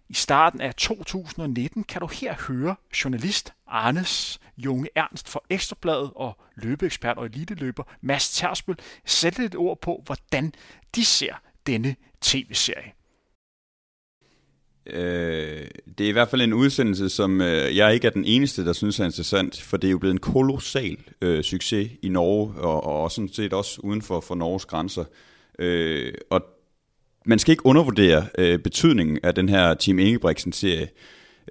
[0.08, 6.38] i starten af 2019, kan du her høre journalist Arnes Junge Ernst fra Ekstrabladet og
[6.56, 10.52] løbeekspert og eliteløber Mads Tersbøl sætte et ord på, hvordan
[10.94, 11.34] de ser
[11.66, 12.92] denne tv-serie.
[14.86, 15.66] Øh,
[15.98, 18.72] det er i hvert fald en udsendelse, som øh, jeg ikke er den eneste, der
[18.72, 22.84] synes er interessant, for det er jo blevet en kolossal øh, succes i Norge, og,
[22.84, 25.04] og sådan set også uden for, for Norges grænser.
[25.58, 26.42] Øh, og
[27.26, 30.88] man skal ikke undervurdere øh, betydningen af den her Team Ingebrigtsen-serie.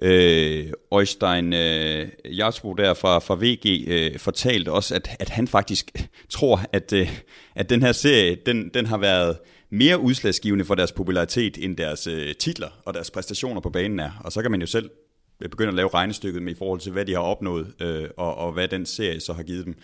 [0.02, 6.08] Øh, Øjstein øh, Jarsbo der fra, fra VG øh, fortalte også, at, at han faktisk
[6.28, 7.20] tror, at, øh,
[7.54, 9.36] at den her serie, den, den har været
[9.70, 14.10] mere udslagsgivende for deres popularitet, end deres øh, titler og deres præstationer på banen er.
[14.24, 14.90] Og så kan man jo selv
[15.40, 18.34] øh, begynde at lave regnestykket med i forhold til, hvad de har opnået, øh, og,
[18.34, 19.74] og hvad den serie så har givet dem.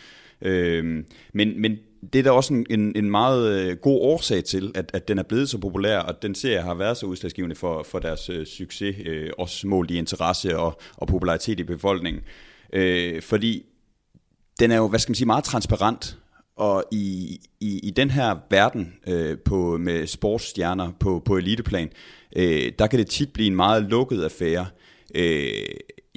[0.43, 1.79] Øh, men, men
[2.13, 5.19] det er da også en, en, en meget øh, god årsag til, at, at den
[5.19, 8.47] er blevet så populær, og den serie har været så udslagsgivende for, for deres øh,
[8.47, 12.23] succes, øh, også målt i interesse og, og popularitet i befolkningen.
[12.73, 13.67] Øh, fordi
[14.61, 16.19] den er jo, hvad skal man sige, meget transparent,
[16.57, 21.91] og i, i, i den her verden øh, på, med sportsstjerner på, på eliteplan,
[22.37, 24.67] øh, der kan det tit blive en meget lukket affære.
[25.15, 25.51] Øh,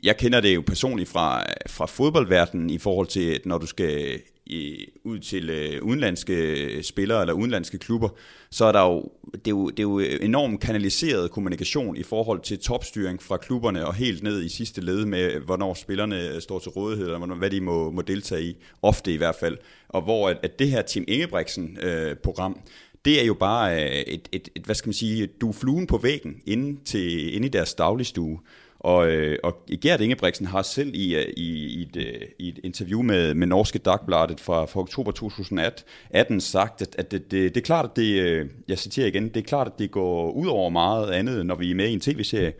[0.03, 4.19] jeg kender det jo personligt fra, fra fodboldverdenen i forhold til, at når du skal
[4.49, 8.09] i, ud til øh, udenlandske spillere eller udenlandske klubber,
[8.51, 12.03] så er der jo det, er jo, det er jo øh, enormt kanaliseret kommunikation i
[12.03, 16.59] forhold til topstyring fra klubberne og helt ned i sidste led med, hvornår spillerne står
[16.59, 19.57] til rådighed, eller hvad de må, må deltage i, ofte i hvert fald.
[19.89, 22.71] Og hvor at, at det her Team Ingebrigtsen-program, øh,
[23.05, 25.87] det er jo bare øh, et, et, et, hvad skal man sige, du er fluen
[25.87, 28.39] på væggen inde, til, inde i deres dagligstue.
[28.79, 32.59] Og, øh, og Gert Ingebrigtsen har selv i, øh, i, i, et, øh, i et
[32.63, 37.61] interview med, med Norske Dagbladet fra, fra oktober 2018 sagt, at, at det, det, det
[37.61, 40.47] er klart, at det, øh, jeg citerer igen, det er klart, at det går ud
[40.47, 42.53] over meget andet, når vi er med i en tv-serie.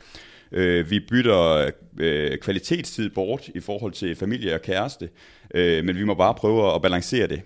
[0.51, 5.09] Øh, vi bytter øh, kvalitetstid bort i forhold til familie og kæreste,
[5.53, 7.41] øh, men vi må bare prøve at balancere det.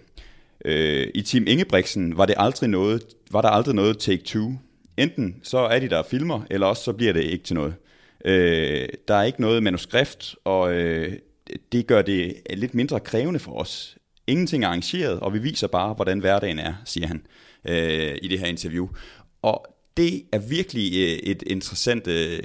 [0.66, 4.52] Øh, I Team Ingebrigtsen var, det aldrig noget, var der aldrig noget take two.
[4.98, 7.74] Enten så er de der filmer, eller også så bliver det ikke til noget.
[8.26, 11.14] Øh, der er ikke noget manuskript, og øh,
[11.72, 13.98] det gør det lidt mindre krævende for os.
[14.28, 17.26] Ingenting er arrangeret, og vi viser bare, hvordan hverdagen er, siger han
[17.68, 18.88] øh, i det her interview.
[19.42, 19.66] Og
[19.98, 22.40] det er virkelig øh, et interessant, øh,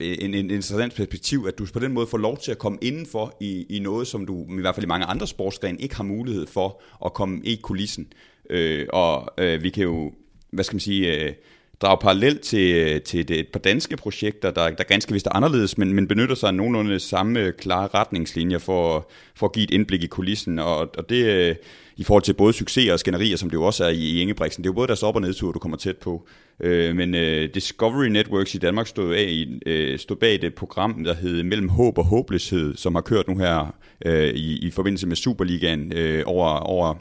[0.00, 3.36] en, en interessant perspektiv, at du på den måde får lov til at komme indenfor
[3.40, 6.46] i, i noget, som du i hvert fald i mange andre sportsgrene ikke har mulighed
[6.46, 8.12] for at komme i kulissen.
[8.50, 10.12] Øh, og øh, vi kan jo,
[10.50, 11.32] hvad skal man sige, øh,
[11.80, 15.78] drage parallel til, til det, et par danske projekter, der, der ganske vist er anderledes,
[15.78, 20.02] men, men benytter sig af nogenlunde samme klare retningslinjer for, for at give et indblik
[20.02, 20.58] i kulissen.
[20.58, 21.56] Og, og det øh,
[21.96, 24.64] i forhold til både succeser og skænderier, som det jo også er i, i Ingebrigtsen.
[24.64, 26.26] Det er jo både deres op- og nedtur, du kommer tæt på.
[26.60, 31.04] Øh, men øh, Discovery Networks i Danmark stod, af, i, øh, stod bag det program,
[31.04, 35.06] der hed Mellem Håb og Håbløshed, som har kørt nu her øh, i, i forbindelse
[35.06, 36.94] med Superligaen øh, over, over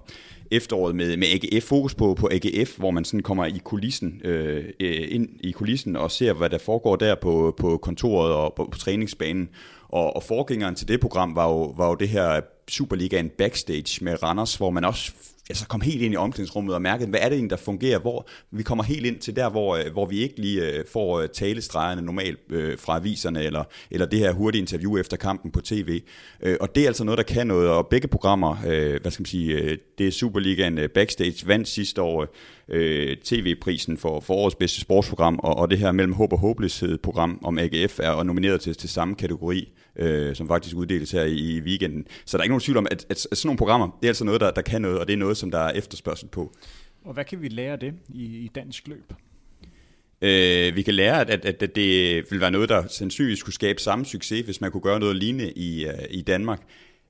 [0.51, 4.65] efteråret med, med AGF, fokus på, på AGF, hvor man sådan kommer i kulissen, øh,
[4.79, 8.69] øh, ind i kulissen og ser, hvad der foregår der på, på kontoret og på,
[8.71, 9.49] på træningsbanen.
[9.89, 14.23] Og, og forgængeren til det program var jo, var jo det her Superligaen Backstage med
[14.23, 15.12] Randers, hvor man også
[15.49, 18.27] altså kom helt ind i omklædningsrummet og mærkede, hvad er det egentlig, der fungerer, hvor
[18.51, 21.29] vi kommer helt ind til der, hvor, øh, hvor vi ikke lige øh, får øh,
[21.29, 22.39] talestregerne normalt
[22.77, 26.01] fra aviserne, eller, eller det her hurtige interview efter kampen på tv.
[26.60, 28.55] Og det er altså noget, der kan noget, og begge programmer,
[29.01, 32.27] hvad skal man sige, det er Superligaen Backstage vandt sidste år
[32.69, 36.97] øh, tv-prisen for, for årets bedste sportsprogram, og, og det her mellem håb og håbløshed
[36.97, 41.36] program om AGF er nomineret til, til samme kategori øh, som faktisk uddeles her i,
[41.36, 42.08] i weekenden.
[42.25, 44.10] Så der er ikke nogen tvivl om, at, at, at sådan nogle programmer, det er
[44.10, 46.53] altså noget, der, der kan noget, og det er noget, som der er efterspørgsel på.
[47.06, 49.13] Og hvad kan vi lære af det i, i dansk løb?
[50.21, 53.82] Øh, vi kan lære, at, at, at det vil være noget, der sandsynligvis skulle skabe
[53.82, 56.62] samme succes, hvis man kunne gøre noget lignende i, uh, i Danmark.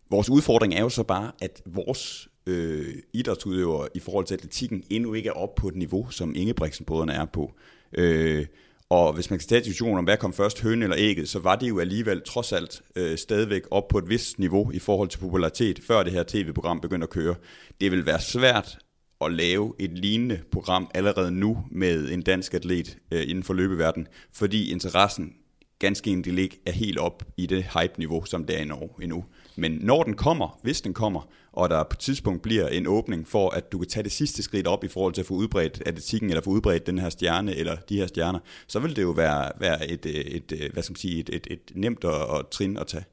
[0.10, 5.14] Vores udfordring er jo så bare, at vores øh, idrætsudøvere i forhold til atletikken endnu
[5.14, 7.54] ikke er op på et niveau, som Ingebrigtsen-brødrene er på.
[7.94, 8.46] Øh,
[8.90, 11.56] og hvis man kan tage diskussionen om, hvad kom først, høn eller ægget, så var
[11.56, 15.18] det jo alligevel trods alt øh, stadigvæk op på et vist niveau i forhold til
[15.18, 17.36] popularitet, før det her tv-program begyndte at køre.
[17.82, 18.78] Det vil være svært
[19.22, 24.08] at lave et lignende program allerede nu med en dansk atlet øh, inden for løbeverden,
[24.34, 25.34] fordi interessen
[25.80, 29.26] ganske enkelt ikke er helt op i det hype-niveau, som det er i Norge endnu.
[29.56, 33.28] Men når den kommer, hvis den kommer, og der på et tidspunkt bliver en åbning
[33.28, 35.84] for, at du kan tage det sidste skridt op i forhold til at få udbredt
[35.86, 39.10] atletikken, eller få udbredt den her stjerne, eller de her stjerner, så vil det jo
[39.10, 42.50] være, være et, et, et, hvad skal man sige, et, et, et nemt og, og
[42.50, 43.04] trin at tage.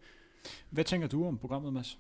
[0.71, 1.99] Hvad tænker du om programmet, Mads?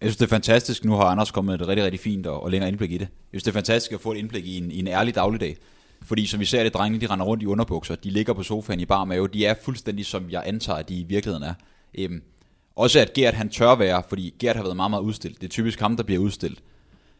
[0.00, 0.84] Jeg synes, det er fantastisk.
[0.84, 3.08] Nu har Anders kommet et rigtig, rigtig fint og, og længere indblik i det.
[3.32, 5.56] Jeg synes, det er fantastisk at få et indblik i en, i en ærlig dagligdag.
[6.02, 8.80] Fordi som vi ser det, drengene de render rundt i underbukser, de ligger på sofaen
[8.80, 11.54] i bar mave, de er fuldstændig som jeg antager, at de i virkeligheden er.
[11.98, 12.22] Øhm,
[12.76, 15.40] også at Gert han tør være, fordi Gert har været meget, meget udstillet.
[15.40, 16.62] Det er typisk ham, der bliver udstillet.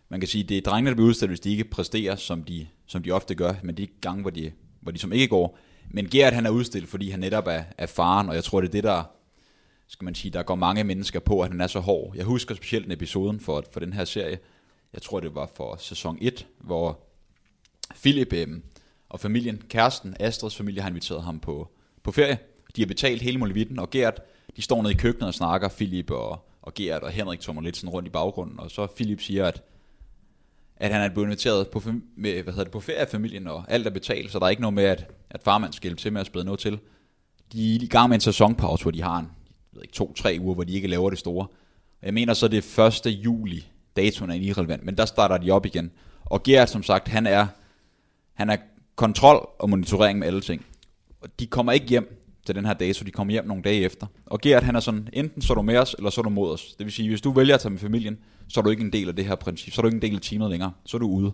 [0.08, 2.66] Man kan sige, det er drengene, der bliver udstillet, hvis de ikke præsterer, som de,
[2.86, 5.58] som de ofte gør, men de gange, hvor de, hvor de som ikke går.
[5.90, 8.68] Men Gert han er udstillet, fordi han netop er, er faren, og jeg tror, det
[8.68, 9.02] er det, der,
[9.88, 12.16] skal man sige, der går mange mennesker på, at han er så hård.
[12.16, 14.38] Jeg husker specielt en episoden for, for den her serie.
[14.92, 17.00] Jeg tror, det var for sæson 1, hvor
[18.02, 18.48] Philip øh,
[19.08, 21.68] og familien, kæresten, Astrids familie, har inviteret ham på,
[22.02, 22.38] på ferie.
[22.76, 24.20] De har betalt hele muligheden, og Gert,
[24.56, 27.76] de står nede i køkkenet og snakker, Philip og, og Gert og Henrik tommer lidt
[27.76, 29.62] sådan rundt i baggrunden, og så Philip siger, at,
[30.76, 31.82] at han er blevet inviteret på,
[32.16, 34.50] med, hvad hedder det, på ferie af familien, og alt er betalt, så der er
[34.50, 36.78] ikke noget med, at, at farmand skal hjælpe til med at spille noget til.
[37.52, 39.30] De er i gang med en sæsonpause, hvor de har en,
[39.72, 41.46] ved ikke, to-tre uger, hvor de ikke laver det store.
[42.02, 43.06] Jeg mener så, det er 1.
[43.06, 43.66] juli,
[43.96, 45.90] datoen er irrelevant, men der starter de op igen.
[46.24, 47.46] Og Gert, som sagt, han er,
[48.34, 48.56] han er
[48.96, 50.66] kontrol og monitorering med alle ting.
[51.20, 54.06] Og de kommer ikke hjem til den her dato, de kommer hjem nogle dage efter.
[54.26, 56.30] Og Gert, han er sådan, enten så er du med os, eller så er du
[56.30, 56.74] mod os.
[56.78, 58.92] Det vil sige, hvis du vælger at tage med familien, så er du ikke en
[58.92, 60.96] del af det her princip, så er du ikke en del af teamet længere, så
[60.96, 61.32] er du ude.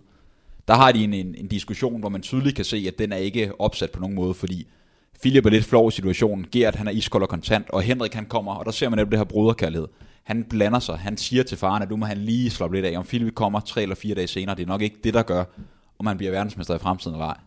[0.67, 3.17] Der har de en, en, en diskussion, hvor man tydeligt kan se, at den er
[3.17, 4.67] ikke opsat på nogen måde, fordi
[5.21, 8.25] Philip er lidt flov i situationen, Gert han er iskold og kontant, og Henrik han
[8.25, 9.87] kommer, og der ser man netop det her bruderkærlighed.
[10.23, 12.97] Han blander sig, han siger til faren, at nu må han lige slappe lidt af,
[12.97, 15.43] om Philip kommer tre eller fire dage senere, det er nok ikke det, der gør,
[15.99, 17.37] om man bliver verdensmester i fremtiden eller ej.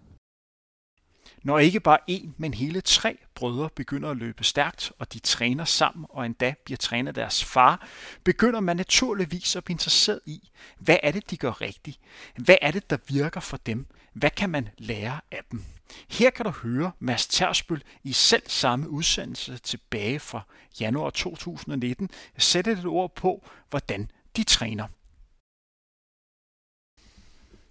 [1.47, 5.65] Når ikke bare en, men hele tre brødre begynder at løbe stærkt, og de træner
[5.65, 7.87] sammen og endda bliver trænet af deres far,
[8.25, 11.99] begynder man naturligvis at blive interesseret i, hvad er det, de gør rigtigt?
[12.37, 13.87] Hvad er det, der virker for dem?
[14.13, 15.63] Hvad kan man lære af dem?
[16.11, 20.41] Her kan du høre Mads Tersbøl i selv samme udsendelse tilbage fra
[20.81, 24.87] januar 2019 sætte et ord på, hvordan de træner.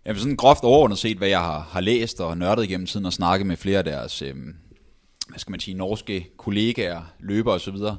[0.06, 3.14] Jamen sådan groft overordnet set, hvad jeg har, har læst og nørdet igennem tiden og
[3.14, 4.36] snakket med flere af deres, øh,
[5.28, 7.98] hvad skal man sige, norske kollegaer, løbere osv., så, videre,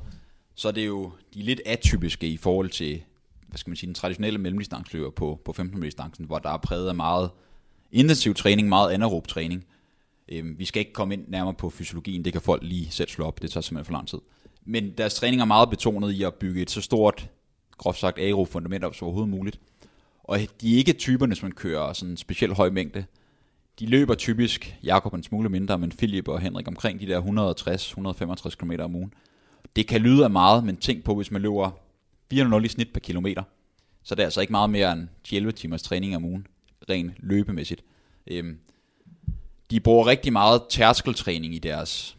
[0.55, 3.03] så er det jo, de er lidt atypiske i forhold til,
[3.49, 6.89] hvad skal man sige, den traditionelle mellemdistanceløber på, på 15 distancen, hvor der er præget
[6.89, 7.31] af meget
[7.93, 9.65] intensiv træning, meget anaerob træning.
[10.29, 13.25] Øh, vi skal ikke komme ind nærmere på fysiologien, det kan folk lige selv slå
[13.25, 14.19] op, det tager simpelthen for lang tid.
[14.65, 17.29] Men deres træning er meget betonet i at bygge et så stort,
[17.79, 19.61] groft sagt aerob fundament op som overhovedet muligt.
[20.27, 23.05] Og de er ikke typerne, som man kører sådan en speciel høj mængde.
[23.81, 27.21] De løber typisk, Jakob en smule mindre, men Philip og Henrik omkring de der
[28.49, 29.15] 160-165 km om ugen.
[29.77, 31.71] Det kan lyde af meget, men tænk på, hvis man løber
[32.31, 33.43] 400 i snit per kilometer,
[34.03, 36.47] så det er altså ikke meget mere end 11 timers træning om ugen,
[36.91, 37.85] rent løbemæssigt.
[38.27, 38.59] Øhm,
[39.71, 42.17] de bruger rigtig meget tærskeltræning i deres,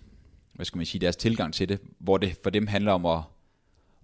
[0.54, 3.20] hvad skal man sige, deres tilgang til det, hvor det for dem handler om at,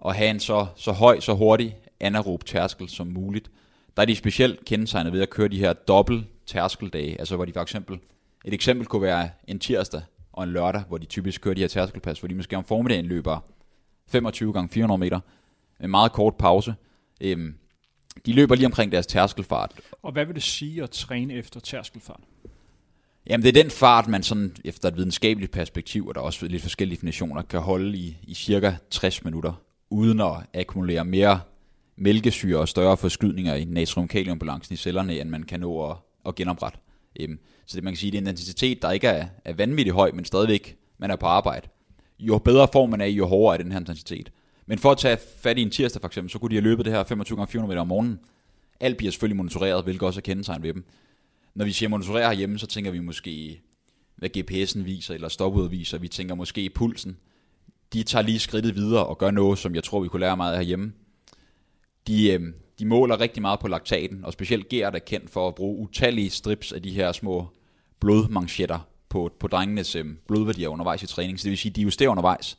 [0.05, 3.51] at have en så, så høj, så hurtig anaerob tærskel som muligt,
[3.95, 7.53] der er de specielt kendetegnet ved at køre de her dobbelt tærskeldage, altså hvor de
[7.53, 7.99] for eksempel,
[8.45, 10.01] et eksempel kunne være en tirsdag
[10.33, 13.05] og en lørdag, hvor de typisk kører de her tærskelpas, hvor de måske om formiddagen
[13.05, 13.39] løber
[14.07, 15.19] 25 gange 400 meter,
[15.79, 16.75] med meget kort pause.
[17.21, 17.55] Øhm,
[18.25, 19.71] de løber lige omkring deres tærskelfart.
[20.01, 22.21] Og hvad vil det sige at træne efter tærskelfart?
[23.27, 26.47] Jamen det er den fart, man sådan efter et videnskabeligt perspektiv, og der er også
[26.47, 29.53] lidt forskellige definitioner, kan holde i, i cirka 60 minutter,
[29.89, 31.39] uden at akkumulere mere
[31.95, 36.79] mælkesyre og større forskydninger i natrium-kaliumbalancen i cellerne, end man kan nå at, at genoprette.
[37.19, 39.95] Øhm, så det, man kan sige, det er en intensitet, der ikke er, er vanvittigt
[39.95, 41.67] høj, men stadigvæk man er på arbejde.
[42.19, 44.31] Jo bedre form man er jo hårdere er den her intensitet.
[44.65, 46.85] Men for at tage fat i en tirsdag for eksempel, så kunne de have løbet
[46.85, 48.19] det her 25 400 meter om morgenen.
[48.79, 50.85] Alt bliver selvfølgelig monitoreret, hvilket også er kendetegn ved dem.
[51.55, 53.61] Når vi siger monitorere herhjemme, så tænker vi måske,
[54.15, 55.97] hvad GPS'en viser, eller stopudet viser.
[55.97, 57.17] Vi tænker måske pulsen.
[57.93, 60.51] De tager lige skridtet videre og gør noget, som jeg tror, vi kunne lære meget
[60.51, 60.93] af herhjemme
[62.07, 62.41] de, øh,
[62.79, 66.29] de måler rigtig meget på laktaten, og specielt Gert er kendt for at bruge utallige
[66.29, 67.47] strips af de her små
[67.99, 68.79] blodmanchetter
[69.09, 71.39] på, på drengenes øh, blodværdier undervejs i træning.
[71.39, 72.57] Så det vil sige, de justerer undervejs.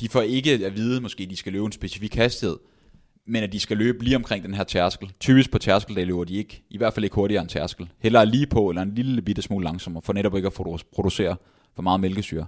[0.00, 2.56] De får ikke at vide, måske de skal løbe en specifik hastighed,
[3.26, 5.12] men at de skal løbe lige omkring den her tærskel.
[5.20, 7.88] Typisk på tærskel, der løber de ikke, i hvert fald ikke hurtigere end tærskel.
[7.98, 11.36] Heller lige på, eller en lille bitte smule langsommere, for netop ikke at producere
[11.74, 12.46] for meget mælkesyre.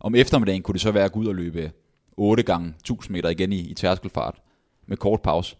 [0.00, 1.72] Om eftermiddagen kunne det så være at gå ud og løbe
[2.16, 4.34] 8 gange 1000 meter igen i, i tærskelfart
[4.86, 5.56] med kort pause.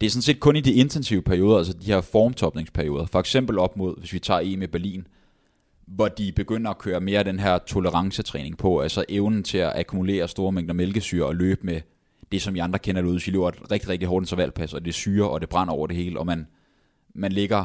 [0.00, 3.06] Det er sådan set kun i de intensive perioder, altså de her formtopningsperioder.
[3.06, 5.06] For eksempel op mod, hvis vi tager i med Berlin,
[5.86, 10.28] hvor de begynder at køre mere den her tolerancetræning på, altså evnen til at akkumulere
[10.28, 11.80] store mængder mælkesyre og løbe med
[12.32, 14.84] det, som I andre kender derude, så I løber et rigtig, rigtig hårdt intervallpas, og
[14.84, 16.46] det syre, og det brænder over det hele, og man,
[17.14, 17.64] man ligger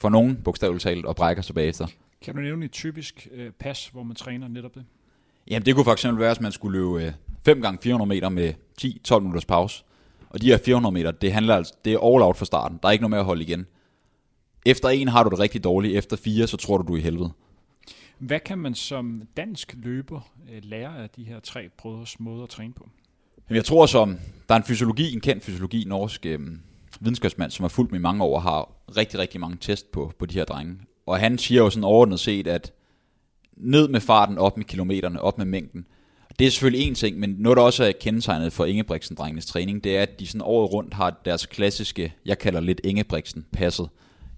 [0.00, 1.86] for nogen bogstaveligt talt og brækker sig bagefter.
[2.22, 4.84] Kan du nævne et typisk øh, pas, hvor man træner netop det?
[5.50, 7.12] Jamen det kunne for eksempel være, at man skulle løbe øh,
[7.44, 9.84] 5 gange 400 meter med 10-12 minutters pause.
[10.34, 12.78] Og de her 400 meter, det handler altså, det er all out fra starten.
[12.82, 13.66] Der er ikke noget med at holde igen.
[14.66, 15.98] Efter en har du det rigtig dårligt.
[15.98, 17.30] Efter fire, så tror du, du er i helvede.
[18.18, 20.20] Hvad kan man som dansk løber
[20.52, 22.88] øh, lære af de her tre brødres måde at træne på?
[23.48, 24.18] Jamen, jeg tror som,
[24.48, 26.40] der er en fysiologi, en kendt fysiologi, norsk øh,
[27.00, 30.26] videnskabsmand, som har fulgt mig i mange år, har rigtig, rigtig mange test på, på
[30.26, 30.76] de her drenge.
[31.06, 32.72] Og han siger jo sådan overordnet set, at
[33.56, 35.86] ned med farten, op med kilometerne, op med mængden.
[36.38, 39.96] Det er selvfølgelig en ting, men noget, der også er kendetegnet for Ingebrigtsen-drengenes træning, det
[39.96, 43.88] er, at de sådan året rundt har deres klassiske, jeg kalder lidt Ingebrigtsen, passet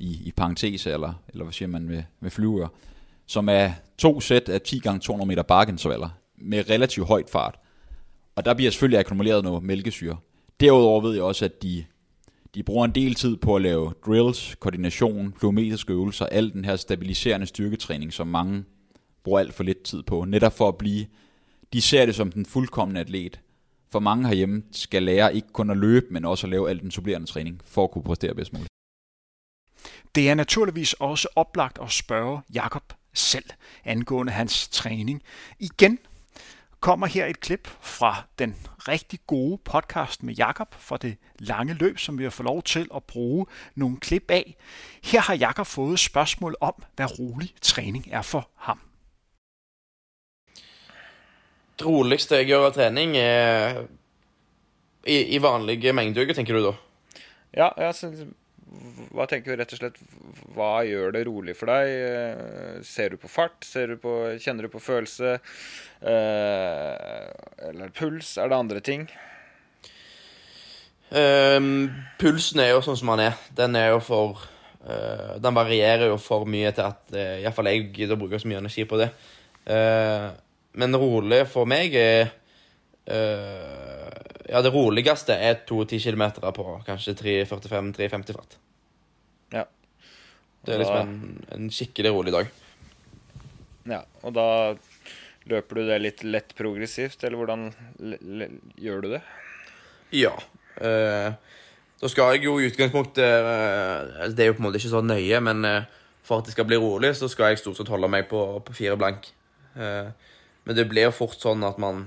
[0.01, 2.68] i, i parentes, eller, eller hvad siger man med, med flyver,
[3.26, 7.59] som er to sæt af 10 gange 200 meter bakkeintervaller med relativt højt fart.
[8.36, 10.16] Og der bliver selvfølgelig akkumuleret noget mælkesyre.
[10.61, 11.84] Derudover ved jeg også, at de,
[12.55, 16.76] de bruger en del tid på at lave drills, koordination, plyometriske øvelser, al den her
[16.76, 18.64] stabiliserende styrketræning, som mange
[19.24, 21.07] bruger alt for lidt tid på, netop for at blive,
[21.76, 23.40] de ser det som den fuldkommende atlet.
[23.92, 26.90] For mange herhjemme skal lære ikke kun at løbe, men også at lave al den
[26.90, 28.68] supplerende træning, for at kunne præstere bedst muligt.
[30.14, 33.44] Det er naturligvis også oplagt at spørge Jakob selv
[33.84, 35.22] angående hans træning.
[35.58, 35.98] Igen
[36.80, 38.56] kommer her et klip fra den
[38.88, 42.88] rigtig gode podcast med Jakob for det lange løb, som vi har fået lov til
[42.94, 44.56] at bruge nogle klip af.
[45.04, 48.86] Her har Jakob fået spørgsmål om, hvad rolig træning er for ham.
[51.76, 53.84] Det roligste jeg gjør av trening, er
[55.06, 56.74] i, i vanlige mengdeøker, tenker du da?
[57.56, 58.10] Ja, ja så,
[59.14, 60.00] hva tenker du rett og slett
[60.56, 61.92] Hva gjør det rolig for deg?
[61.92, 63.60] Eh, ser du på fart?
[63.64, 65.36] Ser du på, kjenner du på følelse?
[66.00, 67.22] Eh,
[67.70, 68.34] eller puls?
[68.40, 69.06] Er det andre ting?
[71.06, 73.36] Um, pulsen er jo sånn som den er.
[73.54, 74.40] Den er jo for
[74.88, 78.50] uh, Den varierer jo for mye til at uh, iallfall jeg gidder å bruke så
[78.50, 79.12] mye energi på det.
[79.70, 80.34] Uh,
[80.76, 82.28] men rolig for meg er
[83.08, 84.12] uh,
[84.46, 88.58] Ja, det roligste er 2-10 km på kanskje 3.45-3.50 fart.
[89.54, 89.64] Ja.
[90.66, 92.52] Det er liksom en, en skikkelig rolig dag.
[93.86, 94.46] Ja, og da
[95.50, 97.68] løper du det litt lett progressivt, eller hvordan
[98.82, 99.22] gjør du det?
[100.14, 100.34] Ja.
[100.76, 101.34] Uh,
[101.96, 105.00] da skal jeg jo i utgangspunktet uh, Det er jo på en måte ikke så
[105.06, 108.10] nøye, men uh, for at det skal bli rolig, så skal jeg stort sett holde
[108.10, 109.30] meg på, på fire blank
[110.66, 112.06] men det blir jo fort sånn at man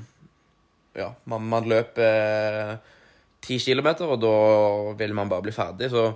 [0.98, 2.72] Ja, man, man løper eh,
[3.46, 4.32] ti kilometer, og da
[5.00, 5.92] vil man bare bli ferdig.
[5.94, 6.10] Så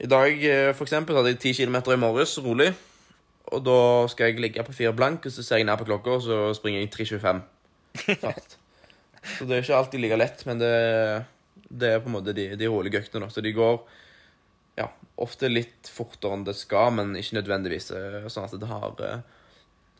[0.00, 2.72] i dag eh, for eksempel, så hadde jeg ti kilometer i morges, rolig.
[3.52, 3.76] Og da
[4.10, 6.40] skal jeg ligge på fire blank, og så ser jeg ned på klokka, og så
[6.56, 7.44] springer jeg 3.25
[8.24, 8.56] fart.
[9.36, 10.72] så det er ikke alltid like lett, men det
[11.70, 13.30] det er på en måte de, de rolige øktene.
[13.30, 13.76] Så de går
[14.80, 14.88] ja,
[15.22, 18.96] ofte litt fortere enn det skal, men ikke nødvendigvis eh, sånn at det har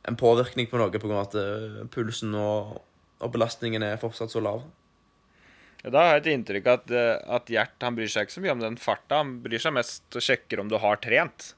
[0.08, 1.20] en påvirkning på noe pga.
[1.20, 2.80] at eh, pulsen og,
[3.20, 4.64] og, belastningen er fortsatt så lav.
[5.82, 8.56] Ja, da har jeg et inntrykk at, at Gjert han bryr seg ikke så mye
[8.56, 9.22] om den farta.
[9.22, 11.54] Han bryr seg mest og sjekker om du har trent.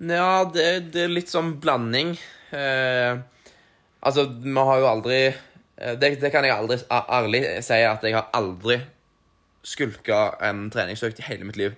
[0.00, 2.14] Ja, det, det er litt sånn blanding.
[2.56, 3.18] Eh,
[4.00, 5.20] altså, vi har jo aldri
[5.76, 8.80] Eh, det, det, kan jeg aldri ærlig si at jeg har aldri
[9.66, 11.74] skulka en treningsøkt i hele mitt liv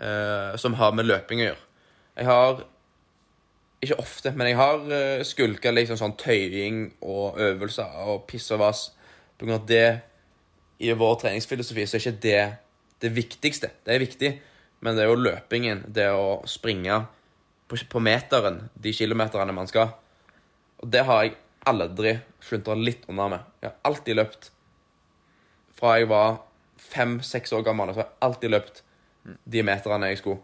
[0.00, 1.62] uh, som har med løping å gjøre.
[2.16, 2.62] Jeg har
[3.86, 8.50] ikke ofte, men jeg har eh, uh, skulka liksom sånn tøying og øvelser og piss
[8.54, 8.88] og vas
[9.36, 9.88] på grunn av det
[10.82, 12.40] i vår treningsfilosofi så er ikke det
[13.04, 13.70] det viktigste.
[13.84, 14.30] Det er viktig,
[14.80, 17.02] men det er jo løpingen, det å springe
[17.68, 19.92] på, på meteren de kilometerne man skal.
[20.80, 21.36] Og det har jeg
[21.68, 23.46] aldri sluntra litt unna med.
[23.60, 24.50] Jeg har alltid løpt.
[25.76, 26.40] Fra jeg var
[26.80, 28.82] fem-seks år gammel, så har jeg alltid løpt
[29.44, 30.40] de meterne jeg skulle.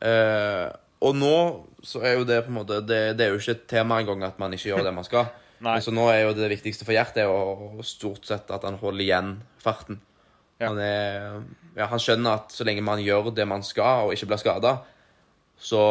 [0.00, 0.70] Uh,
[1.00, 1.36] og nå
[1.86, 4.24] så er jo det på en måte Det, det er jo ikke et tema engang
[4.26, 5.30] at man ikke gjør det man skal.
[5.84, 9.34] Så nå er jo det viktigste for Gjert å stort sett at han holder igjen
[9.60, 9.98] farten.
[10.60, 10.70] Ja.
[10.70, 11.42] Han, er,
[11.76, 14.72] ja, han skjønner at så lenge man gjør det man skal, og ikke blir skada,
[15.60, 15.82] så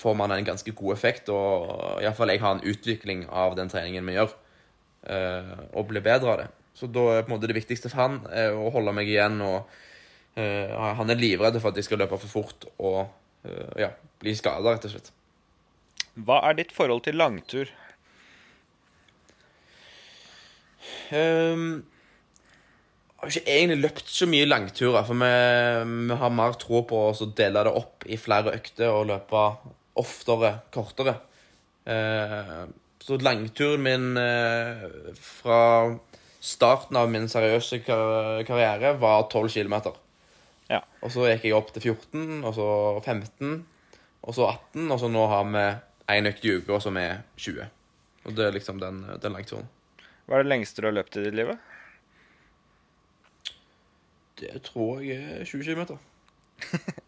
[0.00, 4.08] får man en ganske god effekt, og iallfall jeg har en utvikling av den treningen
[4.08, 4.32] vi gjør,
[5.08, 6.48] uh, og blir bedre av det.
[6.76, 9.40] Så da er på en måte det viktigste for han er å holde meg igjen.
[9.44, 9.68] og
[10.38, 13.10] eh, Han er livredd for at jeg skal løpe for fort og eh,
[13.80, 15.12] ja, bli skada, rett og slett.
[16.20, 17.70] Hva er ditt forhold til langtur?
[21.10, 21.82] Um,
[23.20, 25.32] jeg har ikke egentlig løpt så mye langturer, for vi,
[26.08, 29.42] vi har mer tro på å dele det opp i flere økter og løpe
[30.00, 31.18] oftere, kortere.
[31.84, 32.64] Uh,
[33.00, 34.86] så langturen min uh,
[35.16, 35.60] fra
[36.40, 39.92] starten av min seriøse kar karriere var 12 km.
[40.70, 40.80] Ja.
[41.02, 42.66] Og så gikk jeg opp til 14, og så
[43.02, 43.64] 15,
[44.22, 45.64] og så 18, og så nå har vi
[46.14, 47.66] én økt i uka som er 20.
[48.28, 49.66] Og det er liksom den, den langturen.
[50.28, 51.50] Hva er det lengste du har løpt i ditt liv?
[54.40, 55.82] Det tror jeg er 20 km.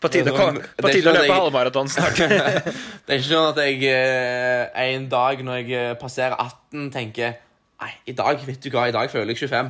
[0.00, 2.16] På tide, å Det ko- sånn- på tide å løpe halvmaraton snart.
[3.04, 7.34] Det er ikke sånn at jeg eh, en dag når jeg eh, passerer 18, tenker
[7.80, 9.68] Nei, i dag vet du hva, i dag føler jeg 25.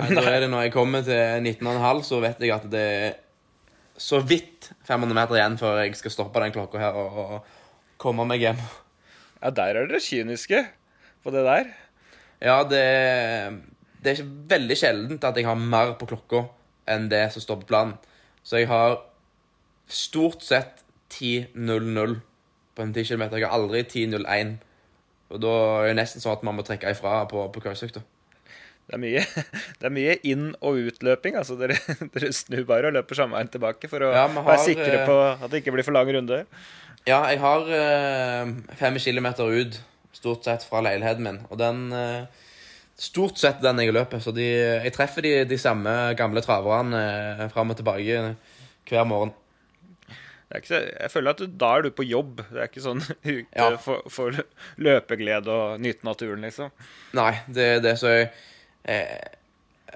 [0.00, 3.18] Da er det når jeg kommer til 19,5, så vet jeg at det er
[4.00, 8.24] så vidt 500 meter igjen før jeg skal stoppe den klokka her og, og komme
[8.28, 8.62] meg hjem.
[9.40, 10.62] Ja, der er dere kyniske
[11.24, 11.68] på det der.
[12.40, 12.84] Ja, det,
[14.00, 16.46] det er veldig sjeldent at jeg har mer på klokka
[16.90, 17.98] enn det som står på planen.
[18.42, 18.96] Så jeg har
[19.90, 20.80] stort sett
[21.12, 22.16] 10.00
[22.74, 23.26] på en 10 km.
[23.36, 24.56] Jeg har aldri 10.01.
[25.30, 28.02] Og da er det nesten sånn at man må trekke ifra på, på kørsøkta.
[28.90, 29.20] Det er mye,
[29.80, 31.36] det er mye inn- og utløping.
[31.38, 31.76] altså Dere,
[32.16, 35.06] dere snur bare og løper samme veien tilbake for å Ja, har, være sikre eh,
[35.06, 36.40] på at det ikke blir for lang runde.
[37.08, 39.78] Ja, jeg har eh, fem kilometer ut,
[40.18, 41.38] stort sett, fra leiligheten min.
[41.50, 42.46] Og den eh,
[43.00, 44.20] Stort sett den jeg løper.
[44.20, 44.44] Så de,
[44.84, 45.88] jeg treffer de, de samme
[46.18, 48.18] gamle traverne eh, fram og tilbake
[48.90, 49.30] hver morgen.
[50.66, 52.42] Så- jeg føler at du, da er du på jobb.
[52.50, 53.70] Det er ikke sånn ute Ja.
[53.80, 54.36] for, for
[54.82, 56.72] løpeglede og nyte naturen, liksom.
[57.16, 58.28] Nei, det er det som jeg
[58.84, 59.18] eh,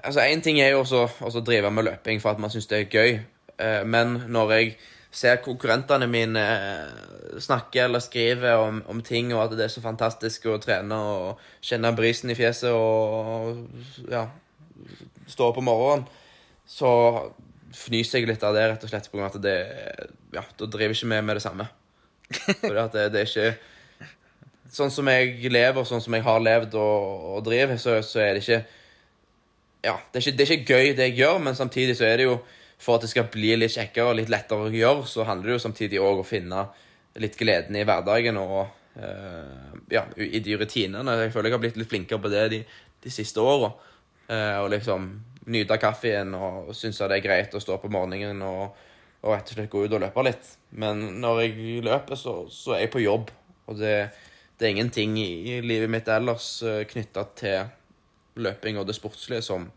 [0.05, 2.77] Altså, én ting er jo også å drive med løping for at man syns det
[2.77, 3.13] er gøy,
[3.57, 4.73] eh, men når jeg
[5.15, 9.83] ser konkurrentene mine eh, snakke eller skrive om, om ting, og at det er så
[9.83, 13.63] fantastisk å trene og kjenne brisen i fjeset og
[14.11, 14.25] ja,
[15.31, 16.05] stå opp om morgenen,
[16.67, 16.91] så
[17.75, 19.57] fnyser jeg litt av det, rett og slett på grunn av at det
[20.35, 21.69] Ja, da driver ikke vi med det samme.
[22.59, 23.74] For at det, det er ikke
[24.75, 28.35] Sånn som jeg lever, sånn som jeg har levd og, og driver, så, så er
[28.35, 28.61] det ikke
[29.85, 32.17] Ja, det er ikke, det er ikke gøy, det jeg gjør, men samtidig så er
[32.19, 32.39] det jo
[32.81, 35.55] For at det skal bli litt kjekkere og litt lettere å gjøre, så handler det
[35.55, 36.65] jo samtidig òg å finne
[37.23, 38.57] litt gleden i hverdagen og
[38.99, 41.15] eh, ja, i de rutinene.
[41.21, 42.59] Jeg føler jeg har blitt litt flinkere på det de,
[43.05, 43.71] de siste åra.
[44.27, 45.07] Eh, og liksom
[45.53, 48.77] nyte kaffen og synes at det er greit å stå opp om morgenen og,
[49.21, 50.51] og rett og slett gå ut og løpe litt.
[50.75, 53.31] Men når jeg løper, så, så er jeg på jobb.
[53.69, 53.95] Og det,
[54.59, 57.69] det er ingenting i livet mitt ellers eh, knytta til
[58.35, 59.67] løping og det sportslige som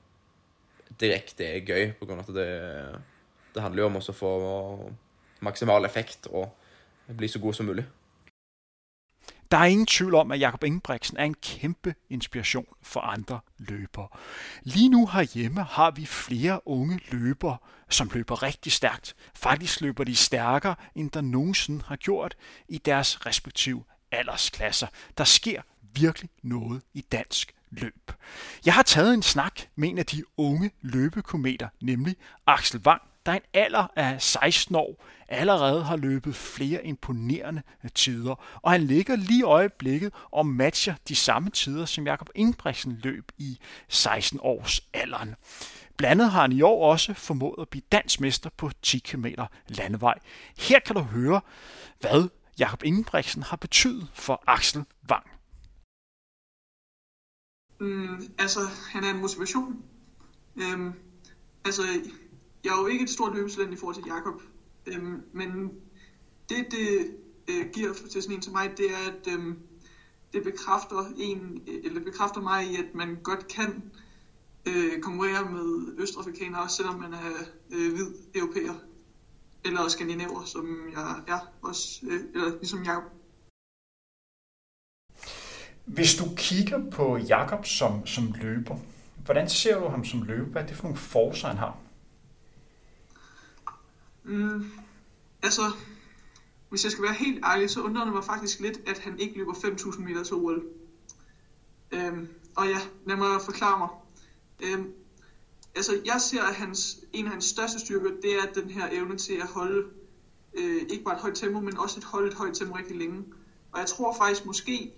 [1.00, 2.48] direkte er gøy, på grunn av at det,
[3.54, 4.32] det handler jo om å få
[5.44, 6.48] maksimal effekt og
[7.18, 7.84] bli så god som mulig.
[9.50, 14.08] Der er ingen tvivl om, at Jakob Ingebrigtsen er en kæmpe inspiration for andre løbere.
[14.62, 17.56] Lige nu herhjemme har vi flere unge løbere,
[17.88, 19.14] som løber rigtig stærkt.
[19.34, 22.36] Faktisk løber de stærkere, end der nogensinde har gjort
[22.68, 24.86] i deres respektive aldersklasser.
[25.18, 28.12] Der sker virkelig noget i dansk løb.
[28.66, 33.32] Jeg har taget en snak med en af de unge løbekometer, nemlig Axel Wang, der
[33.32, 37.62] er en alder af 16 år allerede har løbet flere imponerende
[37.94, 43.00] tider, og han ligger lige i øjeblikket og matcher de samme tider, som Jakob Ingebrigtsen
[43.02, 45.34] løb i 16 års alderen.
[45.96, 49.26] Blandet har han i år også formået at blive dansmester på 10 km
[49.68, 50.14] landevej.
[50.58, 51.40] Her kan du høre,
[52.00, 52.28] hvad
[52.58, 55.26] Jakob Ingebrigtsen har betydet for Axel Wang.
[57.80, 59.82] Mm, altså, han er en motivation.
[60.56, 60.92] Øhm,
[61.64, 61.82] altså,
[62.64, 64.42] jeg er jo ikke et stort løbetalent i forhold til Jakob,
[64.86, 65.72] øhm, men
[66.48, 67.16] det, det
[67.50, 69.58] øh, giver til sådan en som mig, det er, at øhm,
[70.32, 73.92] det bekræfter en, eller bekræfter mig i, at man godt kan
[74.68, 77.32] øh, konkurrere med østafrikanere, også selvom man er
[77.70, 78.74] øh, hvid europæer,
[79.68, 83.02] eller skandinaver, som jeg er også, øh, eller ligesom jeg
[85.84, 88.76] Hvis du kigger på Jakob som, som løber,
[89.24, 90.50] hvordan ser du ham som løber?
[90.50, 91.76] Hvad er det for nogle forser, han har?
[94.24, 94.70] Mm,
[95.42, 95.62] altså,
[96.68, 99.38] hvis jeg skal være helt ærlig, så undrer det mig faktisk lidt, at han ikke
[99.38, 100.62] løber 5.000 meter til OL.
[101.90, 103.88] Øhm, og ja, lad mig forklare mig.
[104.60, 104.92] Øhm,
[105.78, 109.16] altså, jeg ser, at hans, en af hans største styrker, det er den her evne
[109.16, 109.86] til at holde
[110.54, 113.24] øh, ikke bare et højt tempo, men også at holde et højt tempo rigtig længe.
[113.72, 114.92] Og jeg tror faktisk måske,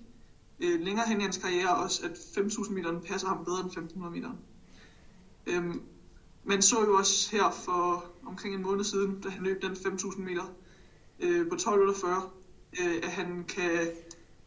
[0.60, 4.08] øh, længere hen i hans karriere også, at 5.000 meter passer ham bedre end 1.500
[4.08, 4.30] meter.
[5.46, 5.82] Øhm,
[6.44, 10.20] man så jo også her for omkring en måned siden, da han løb den 5.000
[10.20, 10.44] meter
[11.20, 12.06] øh, på 12.40,
[12.82, 13.88] øh, at han kan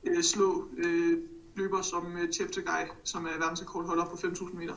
[0.03, 1.17] øh, slå øh,
[1.55, 4.75] løber som øh, Cheptegei, som er verdensrekordholder på 5.000 meter.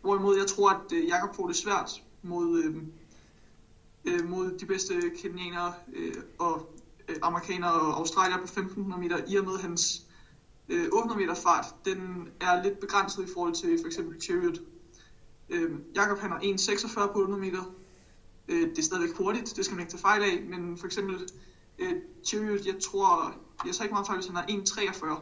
[0.00, 2.76] Hvorimod jeg tror, at øh, Jakob får det svært mod, øh,
[4.04, 6.76] øh, mod de bedste kenianere øh, og
[7.08, 10.02] øh, amerikanere og australier på 1.500 meter, i og med hans
[10.68, 14.58] øh, 800 meter fart, den er lidt begrænset i forhold til for eksempel Chariot.
[15.48, 17.62] Øh, Jakob han har 1,46 på 800 meter.
[18.48, 21.28] Øh, det er stadigvæk hurtigt, det skal man ikke tage fejl af, men for eksempel
[21.78, 21.92] øh,
[22.24, 23.34] Chariot, jeg tror,
[23.66, 25.20] jeg tager ikke meget fejl, hvis han har 1,43.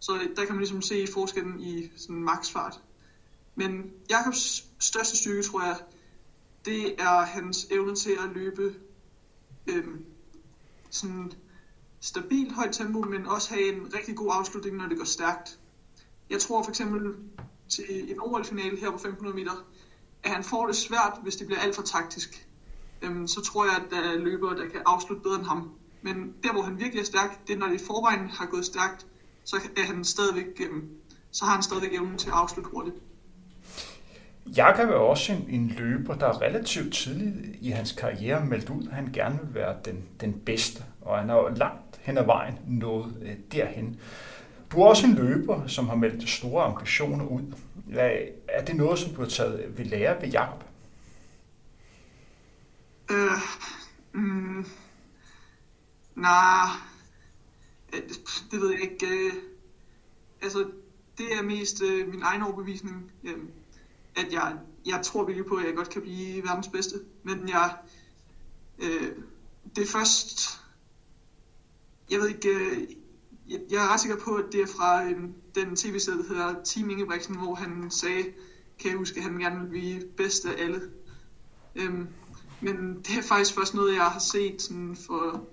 [0.00, 2.80] Så øh, der kan man ligesom se forskellen i sådan maksfart.
[3.58, 5.76] Men Jakobs største styrke, tror jeg,
[6.64, 8.74] det er hans evne til at løbe
[9.66, 10.04] øhm,
[10.90, 11.32] sådan
[12.00, 15.58] stabilt højt tempo, men også have en rigtig god afslutning, når det går stærkt.
[16.30, 17.14] Jeg tror for eksempel
[17.68, 19.66] til en OL-finale her på 500 meter,
[20.22, 22.46] at han får det svært, hvis det bliver alt for taktisk.
[23.02, 25.64] Øhm, så tror jeg, at der er løbere, der kan afslutte bedre end ham.
[26.02, 28.64] Men der, hvor han virkelig er stærk, det er, når det i forvejen har gået
[28.64, 29.06] stærkt,
[29.44, 30.84] så, er han stadigvæk, øhm,
[31.30, 32.96] så har han stadigvæk evnen til at afslutte hurtigt.
[34.56, 38.94] Jakob er også en, en løber, der relativt tidligt i hans karriere meldt ud, at
[38.94, 42.58] han gerne vil være den, den bedste, og han har jo langt hen ad vejen
[42.66, 44.00] nået øh, derhen.
[44.72, 47.42] Du er også en løber, som har meldt store ambitioner ud.
[48.48, 50.64] Er det noget, som du har taget ved lære ved Jakob?
[53.10, 53.30] Øh,
[54.12, 54.66] mm,
[56.14, 56.64] nej,
[57.94, 58.02] øh,
[58.50, 59.06] det ved jeg ikke.
[59.06, 59.32] Øh,
[60.42, 60.70] altså,
[61.18, 63.12] det er mest øh, min egen overbevisning.
[63.24, 63.50] Jamen,
[64.18, 67.00] at jeg, jeg tror virkelig på, at jeg godt kan blive verdens bedste.
[67.22, 67.76] Men jeg,
[68.78, 69.12] øh,
[69.76, 70.60] det er først,
[72.10, 72.88] jeg ved ikke, øh,
[73.48, 75.20] jeg, jeg er ret sikker på, at det er fra øh,
[75.54, 78.24] den tv-serie, der hedder Team Ingebrigtsen, hvor han sagde,
[78.78, 80.90] kan jeg huske, at han gerne vil blive bedst af alle.
[81.74, 82.08] Øhm,
[82.60, 85.46] men det er faktisk først noget, jeg har set sådan for,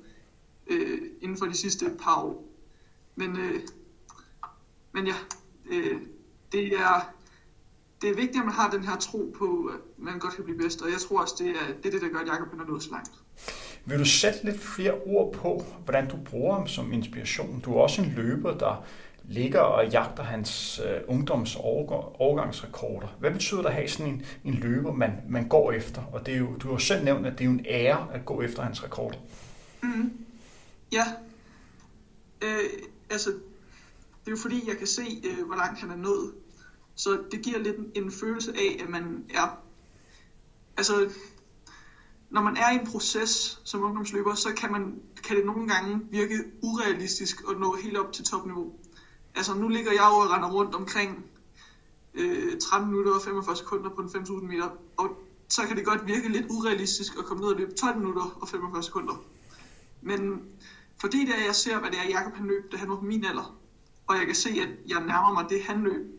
[0.67, 2.51] øh, inden for de sidste par år.
[3.15, 3.61] Men, øh,
[4.91, 5.15] men ja,
[5.65, 6.01] øh,
[6.51, 7.14] det er
[8.01, 10.57] det er vigtigt, at man har den her tro på, at man godt kan blive
[10.57, 12.65] bedst, og jeg tror også, det er det, er det der gør, at Jacob er
[12.67, 13.11] nået så langt.
[13.85, 17.59] Vil du sætte lidt flere ord på, hvordan du bruger ham som inspiration?
[17.59, 18.85] Du er også en løber, der
[19.23, 23.07] ligger og jagter hans øh, ungdoms overgangsrekorder.
[23.19, 26.01] Hvad betyder det at have sådan en, en løber, man, man går efter?
[26.01, 28.07] Og det er jo, du har jo selv nævnt, at det er jo en ære
[28.13, 29.17] at gå efter hans rekorder.
[29.83, 30.13] Mm.
[30.91, 31.05] Ja.
[32.41, 32.69] Øh,
[33.09, 36.31] altså, det er jo fordi, jeg kan se, øh, hvor langt han er nået.
[36.95, 39.57] Så det giver lidt en følelse af, at man er...
[40.77, 41.09] Altså,
[42.29, 46.01] når man er i en proces som ungdomsløber, så kan, man, kan det nogle gange
[46.11, 48.73] virke urealistisk at nå helt op til topniveau.
[49.35, 51.25] Altså, nu ligger jeg jo og render rundt omkring
[52.13, 55.09] øh, 13 minutter og 45 sekunder på en 5.000 meter, og
[55.49, 58.47] så kan det godt virke lidt urealistisk at komme ned og løbe 12 minutter og
[58.47, 59.23] 45 sekunder.
[60.01, 60.41] Men
[61.01, 63.05] fordi det er, jeg ser, hvad det er, Jacob han løb, da han var på
[63.05, 63.57] min alder,
[64.07, 66.14] og jeg kan se, at jeg nærmer mig det, han løb,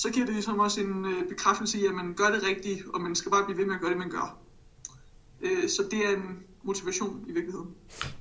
[0.00, 3.00] så giver det ligesom også en øh, bekræftelse i, at man gør det rigtigt, og
[3.00, 4.38] man skal bare blive ved med at gøre det, man gør.
[5.40, 7.74] Øh, så det er en motivation i virkeligheden.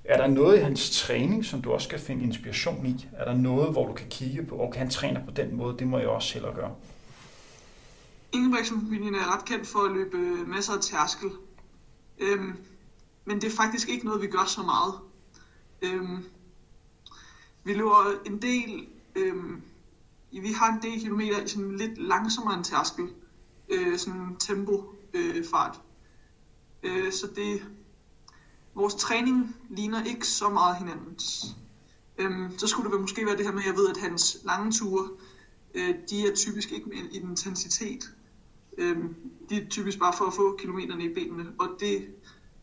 [0.04, 3.08] Er der noget i hans træning, som du også skal finde inspiration i?
[3.14, 5.88] Er der noget, hvor du kan kigge på, okay, han træner på den måde, det
[5.88, 6.76] må jeg også hellere gøre?
[8.34, 10.18] Ingebrigtsen-familien er ret kendt for at løbe
[10.48, 11.30] masser af tærskel.
[12.20, 12.54] Øhm,
[13.26, 14.94] men det er faktisk ikke noget, vi gør så meget.
[15.82, 16.24] Øhm,
[17.64, 19.62] vi løber en del øhm,
[20.32, 23.08] vi har en del kilometer i sådan lidt langsommere en tærskel,
[23.70, 25.82] øh, sådan tempo øh, fart.
[26.84, 27.66] Øh, så det,
[28.76, 31.46] vores træning ligner ikke så meget hinandens.
[32.18, 34.72] Øh, så skulle det måske være det her med, at jeg ved, at hans lange
[34.72, 35.10] ture,
[35.74, 38.12] øh, de er typisk ikke med en intensitet.
[38.78, 38.98] Øh,
[39.50, 42.08] de er typisk bare for at få kilometerne i benene, og det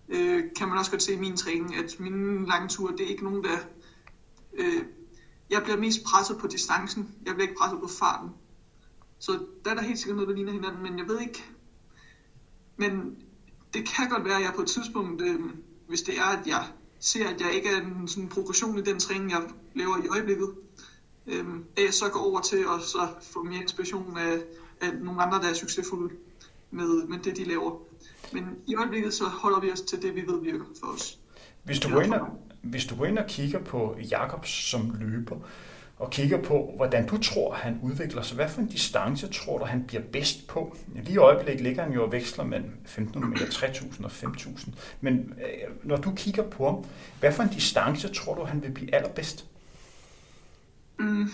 [0.09, 3.11] øh, kan man også godt se i min træning, at mine lange ture, det er
[3.11, 3.59] ikke nogen, der
[4.55, 4.83] øh,
[5.51, 7.15] jeg bliver mest presset på distancen.
[7.27, 8.31] Jeg bliver ikke presset på farten.
[9.19, 11.45] Så der er der helt sikkert noget, der ligner hinanden, men jeg ved ikke.
[12.77, 13.17] Men
[13.75, 15.41] det kan godt være, at jeg på et tidspunkt, øh,
[15.89, 16.65] hvis det er, at jeg
[17.01, 19.43] ser, at jeg ikke er en sådan progression i den træning, jeg
[19.75, 20.55] laver i øjeblikket,
[21.27, 21.45] øh,
[21.77, 24.39] at jeg så går over til at så få mere inspiration af,
[24.81, 26.15] af nogle andre, der er succesfulde
[26.71, 27.79] med, med det, de laver.
[28.33, 31.19] Men i øjeblikket så holder vi os til det, vi ved virker for os.
[31.65, 35.37] Hvis du går ind og, hvis du går ind og kigger på Jakobs som løber,
[35.99, 38.37] og kigger på, hvordan du tror, han udvikler sig.
[38.37, 40.77] Hvad for en distance tror du, han bliver bedst på?
[40.95, 44.75] Lige i øjeblikket ligger han jo og veksler mellem 1500 meter, 3000 og 5000.
[45.01, 46.85] Men øh, når du kigger på ham,
[47.21, 49.47] hvad for en distance tror du, han vil blive allerbedst?
[50.99, 51.29] Mm.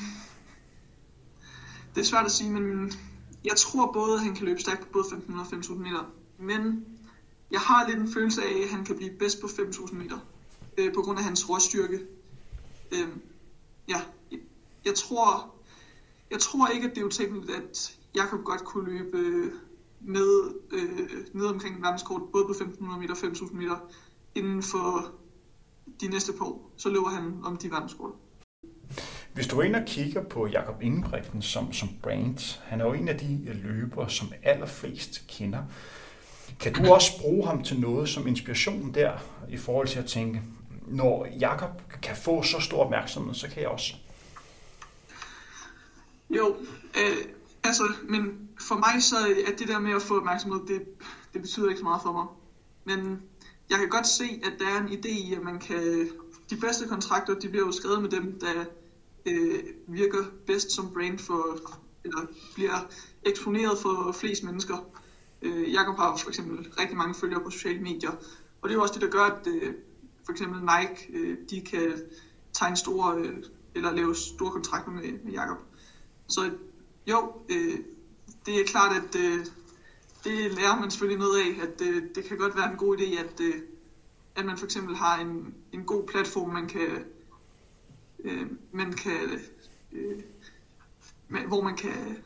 [1.94, 2.92] Det er svært at sige, men
[3.44, 6.12] jeg tror både, at han kan løbe stærkt på både 1500 og 5000 meter.
[6.38, 6.84] Men
[7.50, 10.18] jeg har lidt en følelse af, at han kan blive bedst på 5000 meter.
[10.78, 12.00] Øh, på grund af hans råstyrke.
[12.92, 13.08] Øh,
[13.88, 14.00] ja,
[14.84, 15.54] jeg tror,
[16.30, 19.52] jeg tror ikke, at det er utænkeligt, at Jakob godt kunne løbe øh,
[20.00, 23.76] med øh, ned omkring verdenskort, både på 1500 meter og 5000 meter,
[24.34, 25.12] inden for
[26.00, 26.72] de næste par år.
[26.76, 28.12] Så løber han om de verdenskort.
[29.34, 32.92] Hvis du er inde og kigger på Jakob Ingebrigtsen som, som brand, han er jo
[32.92, 35.62] en af de øh, løbere, som allerflest kender.
[36.60, 39.12] Kan du også bruge ham til noget som inspiration der,
[39.48, 40.42] i forhold til at tænke,
[40.92, 41.70] når Jakob
[42.02, 43.94] kan få så stor opmærksomhed, så kan jeg også?
[46.30, 46.56] Jo,
[46.96, 47.16] øh,
[47.64, 49.16] altså, men for mig så
[49.46, 50.82] er det der med at få opmærksomhed, det,
[51.32, 52.26] det betyder ikke så meget for mig.
[52.84, 53.22] Men
[53.70, 56.10] jeg kan godt se, at der er en idé i, at man kan...
[56.50, 58.64] De bedste kontrakter, de bliver jo skrevet med dem, der
[59.26, 61.58] øh, virker bedst som brand for,
[62.04, 62.20] eller
[62.54, 62.88] bliver
[63.22, 64.76] eksponeret for flest mennesker.
[65.42, 68.10] Øh, Jakob har for eksempel rigtig mange følgere på sociale medier,
[68.60, 69.74] og det er jo også det, der gør, at øh,
[70.24, 71.92] for eksempel Nike, øh, de kan
[72.52, 73.44] tegne store, øh,
[73.74, 75.58] eller lave store kontrakter med, med Jakob.
[76.26, 76.50] Så
[77.06, 77.78] jo, øh,
[78.46, 79.46] det er klart, at øh,
[80.24, 83.18] det lærer man selvfølgelig noget af, at øh, det kan godt være en god idé,
[83.18, 83.62] at, øh,
[84.36, 87.04] at man for eksempel har en, en god platform, man kan,
[88.24, 89.40] øh, man kan
[89.92, 90.22] øh,
[91.46, 92.16] hvor man kan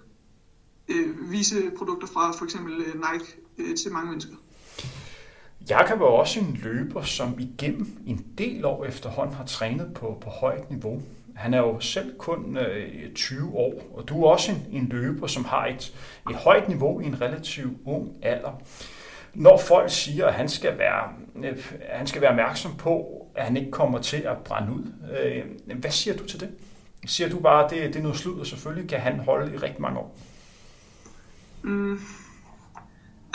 [0.88, 4.36] øh, vise produkter fra for eksempel øh, Nike øh, til mange mennesker.
[5.71, 10.31] Jakob er også en løber, som igennem en del år efterhånden har trænet på, på
[10.31, 11.03] højt niveau.
[11.35, 15.27] Han er jo selv kun øh, 20 år, og du er også en, en løber,
[15.27, 15.93] som har et,
[16.31, 18.62] et højt niveau i en relativt ung alder.
[19.35, 21.09] Når folk siger, at han skal være,
[21.45, 24.93] øh, han skal være opmærksom på, at han ikke kommer til at brænde ud,
[25.23, 25.45] øh,
[25.77, 26.49] hvad siger du til det?
[27.07, 29.57] Siger du bare, at det, det er noget slud, og selvfølgelig kan han holde i
[29.57, 30.17] rigtig mange år?
[31.62, 32.01] Mm.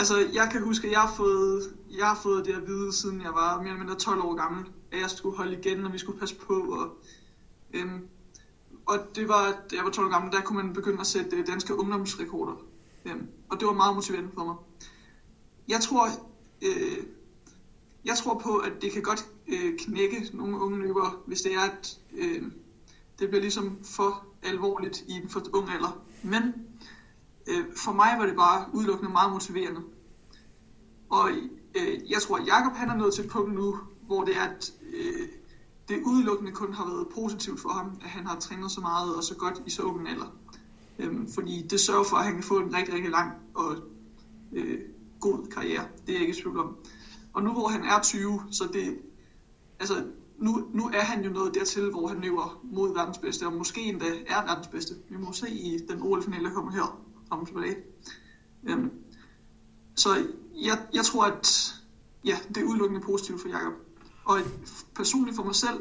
[0.02, 3.22] Altså, jeg kan huske, at jeg har fået, jeg har fået det at vide, siden
[3.22, 5.97] jeg var mere eller mindre 12 år gammel, at jeg skulle holde igen, og vi
[5.97, 6.54] skulle passe på.
[6.54, 6.89] Og,
[7.74, 8.08] øhm,
[8.86, 11.38] og det var, da jeg var 12 år gammel, der kunne man begynde at sætte
[11.38, 12.54] øh, danske ungdomsrekorder.
[13.06, 14.56] Øhm, og det var meget motiverende for mig.
[15.68, 16.08] Jeg tror,
[16.62, 17.04] øh,
[18.06, 21.62] jeg tror på, at det kan godt øh, knække nogle unge løbere, hvis det er,
[21.62, 22.43] at øh,
[23.20, 26.04] det bliver ligesom for alvorligt i en for ung alder.
[26.24, 26.70] Men
[27.48, 29.82] øh, for mig var det bare udelukkende meget motiverende.
[31.10, 31.30] Og
[31.76, 34.42] øh, jeg tror, at Jacob han er nået til et punkt nu, hvor det er,
[34.42, 35.28] at øh,
[35.89, 39.24] det udelukkende kun har været positivt for ham, at han har trænet så meget og
[39.24, 40.36] så godt i så ung alder.
[41.00, 43.76] Øh, fordi det sørger for, at han kan få en rigtig, rigtig lang og
[44.52, 44.80] øh,
[45.20, 45.86] god karriere.
[46.08, 46.76] Det er jeg ikke i tvivl om.
[47.34, 48.98] Og nu hvor han er 20, så det,
[49.80, 50.06] altså
[50.38, 53.82] nu, nu er han jo nået dertil, hvor han løber mod verdens bedste, og måske
[53.82, 54.94] endda er verdens bedste.
[55.10, 57.02] Vi må se i den OL-finale, der kommer her
[57.32, 57.76] om tilbage.
[58.64, 58.92] Øhm,
[59.96, 60.10] så
[60.56, 61.74] jeg, jeg tror, at
[62.26, 63.74] ja, det er udelukkende positivt for Jakob.
[64.26, 64.38] Og
[64.96, 65.80] personligt for mig selv,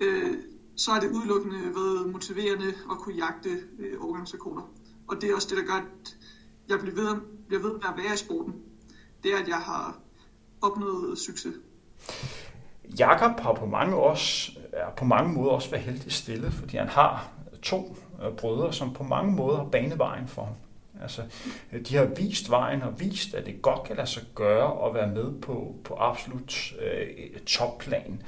[0.00, 0.36] øh,
[0.76, 4.62] så er det udelukkende været motiverende at kunne jagte øh, overgangsrekorder.
[5.08, 6.16] Og det er også det, der gør, at
[6.68, 8.54] jeg bliver ved, bliver ved med at være i sporten.
[9.22, 9.98] Det er, at jeg har
[10.62, 11.54] opnået succes.
[12.98, 16.88] Jakob har på mange, også, er på mange måder også været heldig stillet, fordi han
[16.88, 17.28] har
[17.62, 20.54] to Øh, brødre, som på mange måder har banet vejen for ham.
[21.02, 21.22] Altså,
[21.72, 24.94] øh, de har vist vejen og vist, at det godt kan lade sig gøre at
[24.94, 28.22] være med på, på absolut øh, topplan.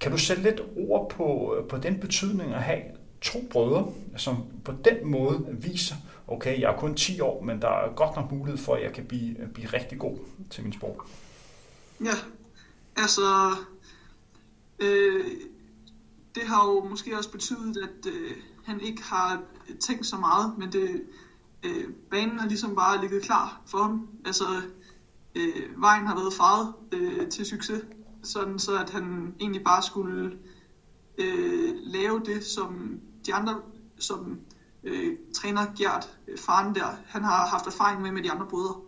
[0.00, 2.82] Kan du sætte lidt ord på, øh, på den betydning at have
[3.20, 5.94] to brødre, som på den måde viser,
[6.28, 8.92] okay, jeg er kun 10 år, men der er godt nok mulighed for, at jeg
[8.92, 10.18] kan blive, blive rigtig god
[10.50, 10.96] til min sport.
[12.04, 12.14] Ja,
[12.96, 13.50] altså,
[14.78, 15.24] øh,
[16.34, 18.36] det har jo måske også betydet, at øh,
[18.66, 19.42] han ikke har
[19.80, 21.02] tænkt så meget, men det,
[21.62, 24.08] øh, banen har ligesom bare ligget klar for ham.
[24.24, 24.44] Altså,
[25.34, 27.82] øh, vejen har været faret øh, til succes,
[28.22, 30.38] sådan så at han egentlig bare skulle
[31.18, 33.60] øh, lave det, som de andre,
[33.98, 34.40] som
[34.84, 38.80] øh, træner Gert, øh, faren der, han har haft erfaring med med de andre brødre.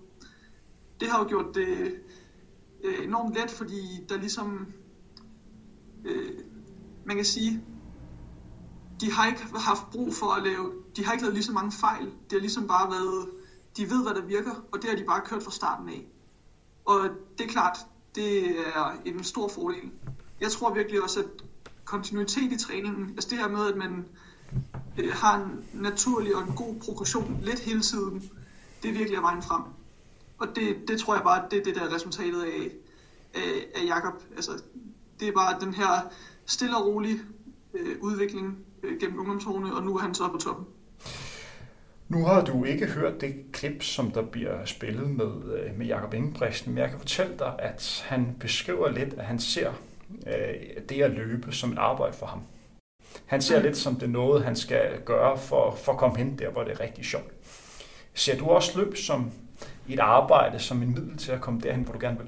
[1.01, 1.95] Det har jo gjort det
[2.85, 4.66] øh, enormt let, fordi der ligesom,
[6.05, 6.33] øh,
[7.05, 7.62] man kan sige,
[9.01, 11.72] de har ikke haft brug for at lave, de har ikke lavet lige så mange
[11.72, 12.05] fejl.
[12.05, 13.28] Det har ligesom bare været,
[13.76, 16.07] de ved, hvad der virker, og det har de bare kørt fra starten af.
[16.84, 17.78] Og det er klart,
[18.14, 19.90] det er en stor fordel.
[20.40, 21.26] Jeg tror virkelig også, at
[21.84, 24.09] kontinuitet i træningen, altså det her med, at man
[24.99, 28.30] øh, har en naturlig og en god progression lidt hele tiden,
[28.82, 29.62] det er virkelig vejen frem.
[30.38, 32.70] Og det, det tror jeg bare, det er det, der er resultatet af,
[33.34, 34.22] af, af Jakob.
[34.36, 34.62] Altså,
[35.20, 35.88] det er bare den her
[36.46, 37.20] stille og rolig
[37.74, 38.59] øh, udvikling
[39.01, 40.66] gennem ungdomsårene, og nu er han så på toppen.
[42.09, 46.14] Nu har du ikke hørt det klip, som der bliver spillet med, øh, med Jakob
[46.14, 49.72] Ingebrigtsen, men jeg kan fortælle dig, at han beskriver lidt, at han ser
[50.26, 52.41] øh, det at løbe som et arbejde for ham.
[53.26, 53.64] Han ser mm.
[53.64, 56.64] lidt som det er noget, han skal gøre for, for at komme hen der, hvor
[56.64, 57.33] det er rigtig sjovt.
[58.14, 59.31] Ser du også løb som
[59.89, 62.26] et arbejde, som en middel til at komme derhen, hvor du gerne vil?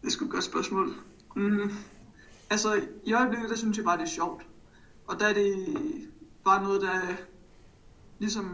[0.00, 0.92] Det er sgu et godt spørgsmål.
[1.36, 1.70] Mm.
[2.52, 4.46] Altså, i øjeblikket, der synes jeg bare, det er sjovt.
[5.06, 5.76] Og der er det
[6.44, 7.00] bare noget, der
[8.18, 8.46] ligesom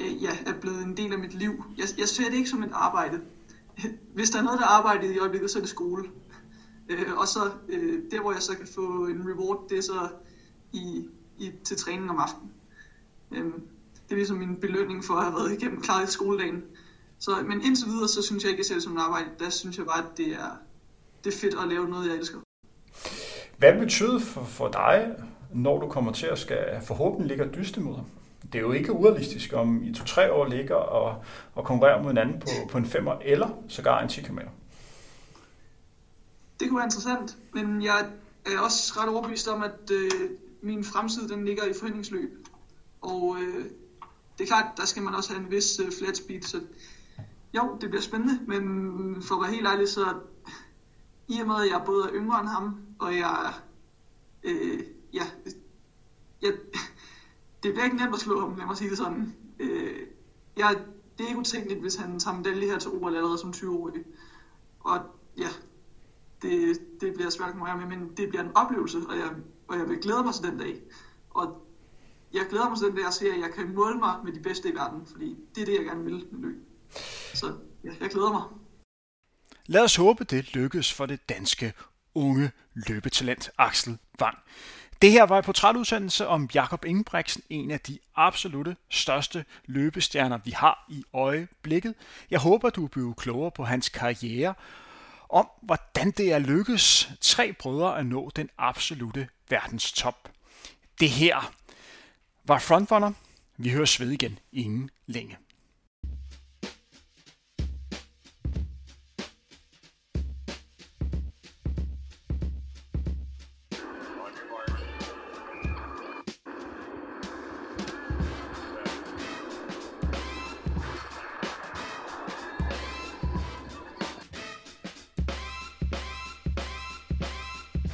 [0.00, 1.64] øh, ja, er blevet en del af mit liv.
[1.76, 3.20] Jeg, jeg ser det ikke som et arbejde.
[4.14, 6.10] Hvis der er noget, der er arbejdet i øjeblikket, så er det skole.
[6.88, 10.08] Øh, og så øh, der, hvor jeg så kan få en reward, det er så
[10.72, 11.08] i,
[11.38, 12.52] i, til træning om aftenen.
[13.30, 13.44] Øh,
[13.94, 16.62] det er ligesom min belønning for at have været igennem klaret skoledagen.
[17.18, 19.30] Så, men indtil videre, så synes jeg ikke, at jeg ser det som et arbejde.
[19.38, 20.56] Der synes jeg bare, at det er,
[21.24, 22.38] det er fedt at lave noget, jeg elsker.
[23.58, 25.16] Hvad betyder for, for dig,
[25.54, 28.06] når du kommer til at skal forhåbentlig ligge og dyste mod ham?
[28.42, 32.40] Det er jo ikke urealistisk, om i to-tre år ligger og, og konkurrerer mod hinanden
[32.40, 34.38] på, på en femmer eller sågar en 10 km.
[36.60, 38.06] Det kunne være interessant, men jeg
[38.46, 40.30] er også ret overbevist om, at øh,
[40.62, 42.48] min fremtid den ligger i forhindringsløb.
[43.00, 43.64] Og øh,
[44.38, 46.60] det er klart, der skal man også have en vis øh, flat speed, så
[47.54, 50.14] jo, det bliver spændende, men for at være helt ærlig, så
[51.28, 53.54] i og med, at jeg både er yngre end ham, og jeg,
[54.42, 54.80] øh,
[55.12, 55.22] ja,
[56.42, 56.52] jeg,
[57.62, 59.34] det bliver ikke nemt at slå ham, lad mig sige det sådan.
[59.58, 60.06] Øh,
[60.56, 60.78] jeg,
[61.18, 64.04] det er ikke utænkeligt, hvis han tager medalje her til OL allerede som 20-årig.
[64.80, 65.00] Og
[65.38, 65.48] ja,
[66.42, 69.30] det, det bliver svært at med, men det bliver en oplevelse, og jeg,
[69.68, 70.82] og jeg vil glæde mig til den dag.
[71.30, 71.66] Og
[72.32, 74.40] jeg glæder mig til den dag, jeg ser, at jeg kan måle mig med de
[74.40, 76.62] bedste i verden, fordi det er det, jeg gerne vil med løb.
[77.34, 77.52] Så
[77.84, 78.42] ja, jeg glæder mig.
[79.72, 81.72] Lad os håbe, det lykkes for det danske
[82.14, 84.38] unge løbetalent Axel Wang.
[85.02, 90.50] Det her var en portrætudsendelse om Jakob Ingebrigtsen, en af de absolute største løbestjerner, vi
[90.50, 91.94] har i øjeblikket.
[92.30, 94.54] Jeg håber, du bliver klogere på hans karriere,
[95.28, 100.30] om hvordan det er lykkedes tre brødre at nå den absolute verdenstop.
[101.00, 101.52] Det her
[102.44, 103.12] var Frontrunner.
[103.56, 105.36] Vi høres ved igen inden længe.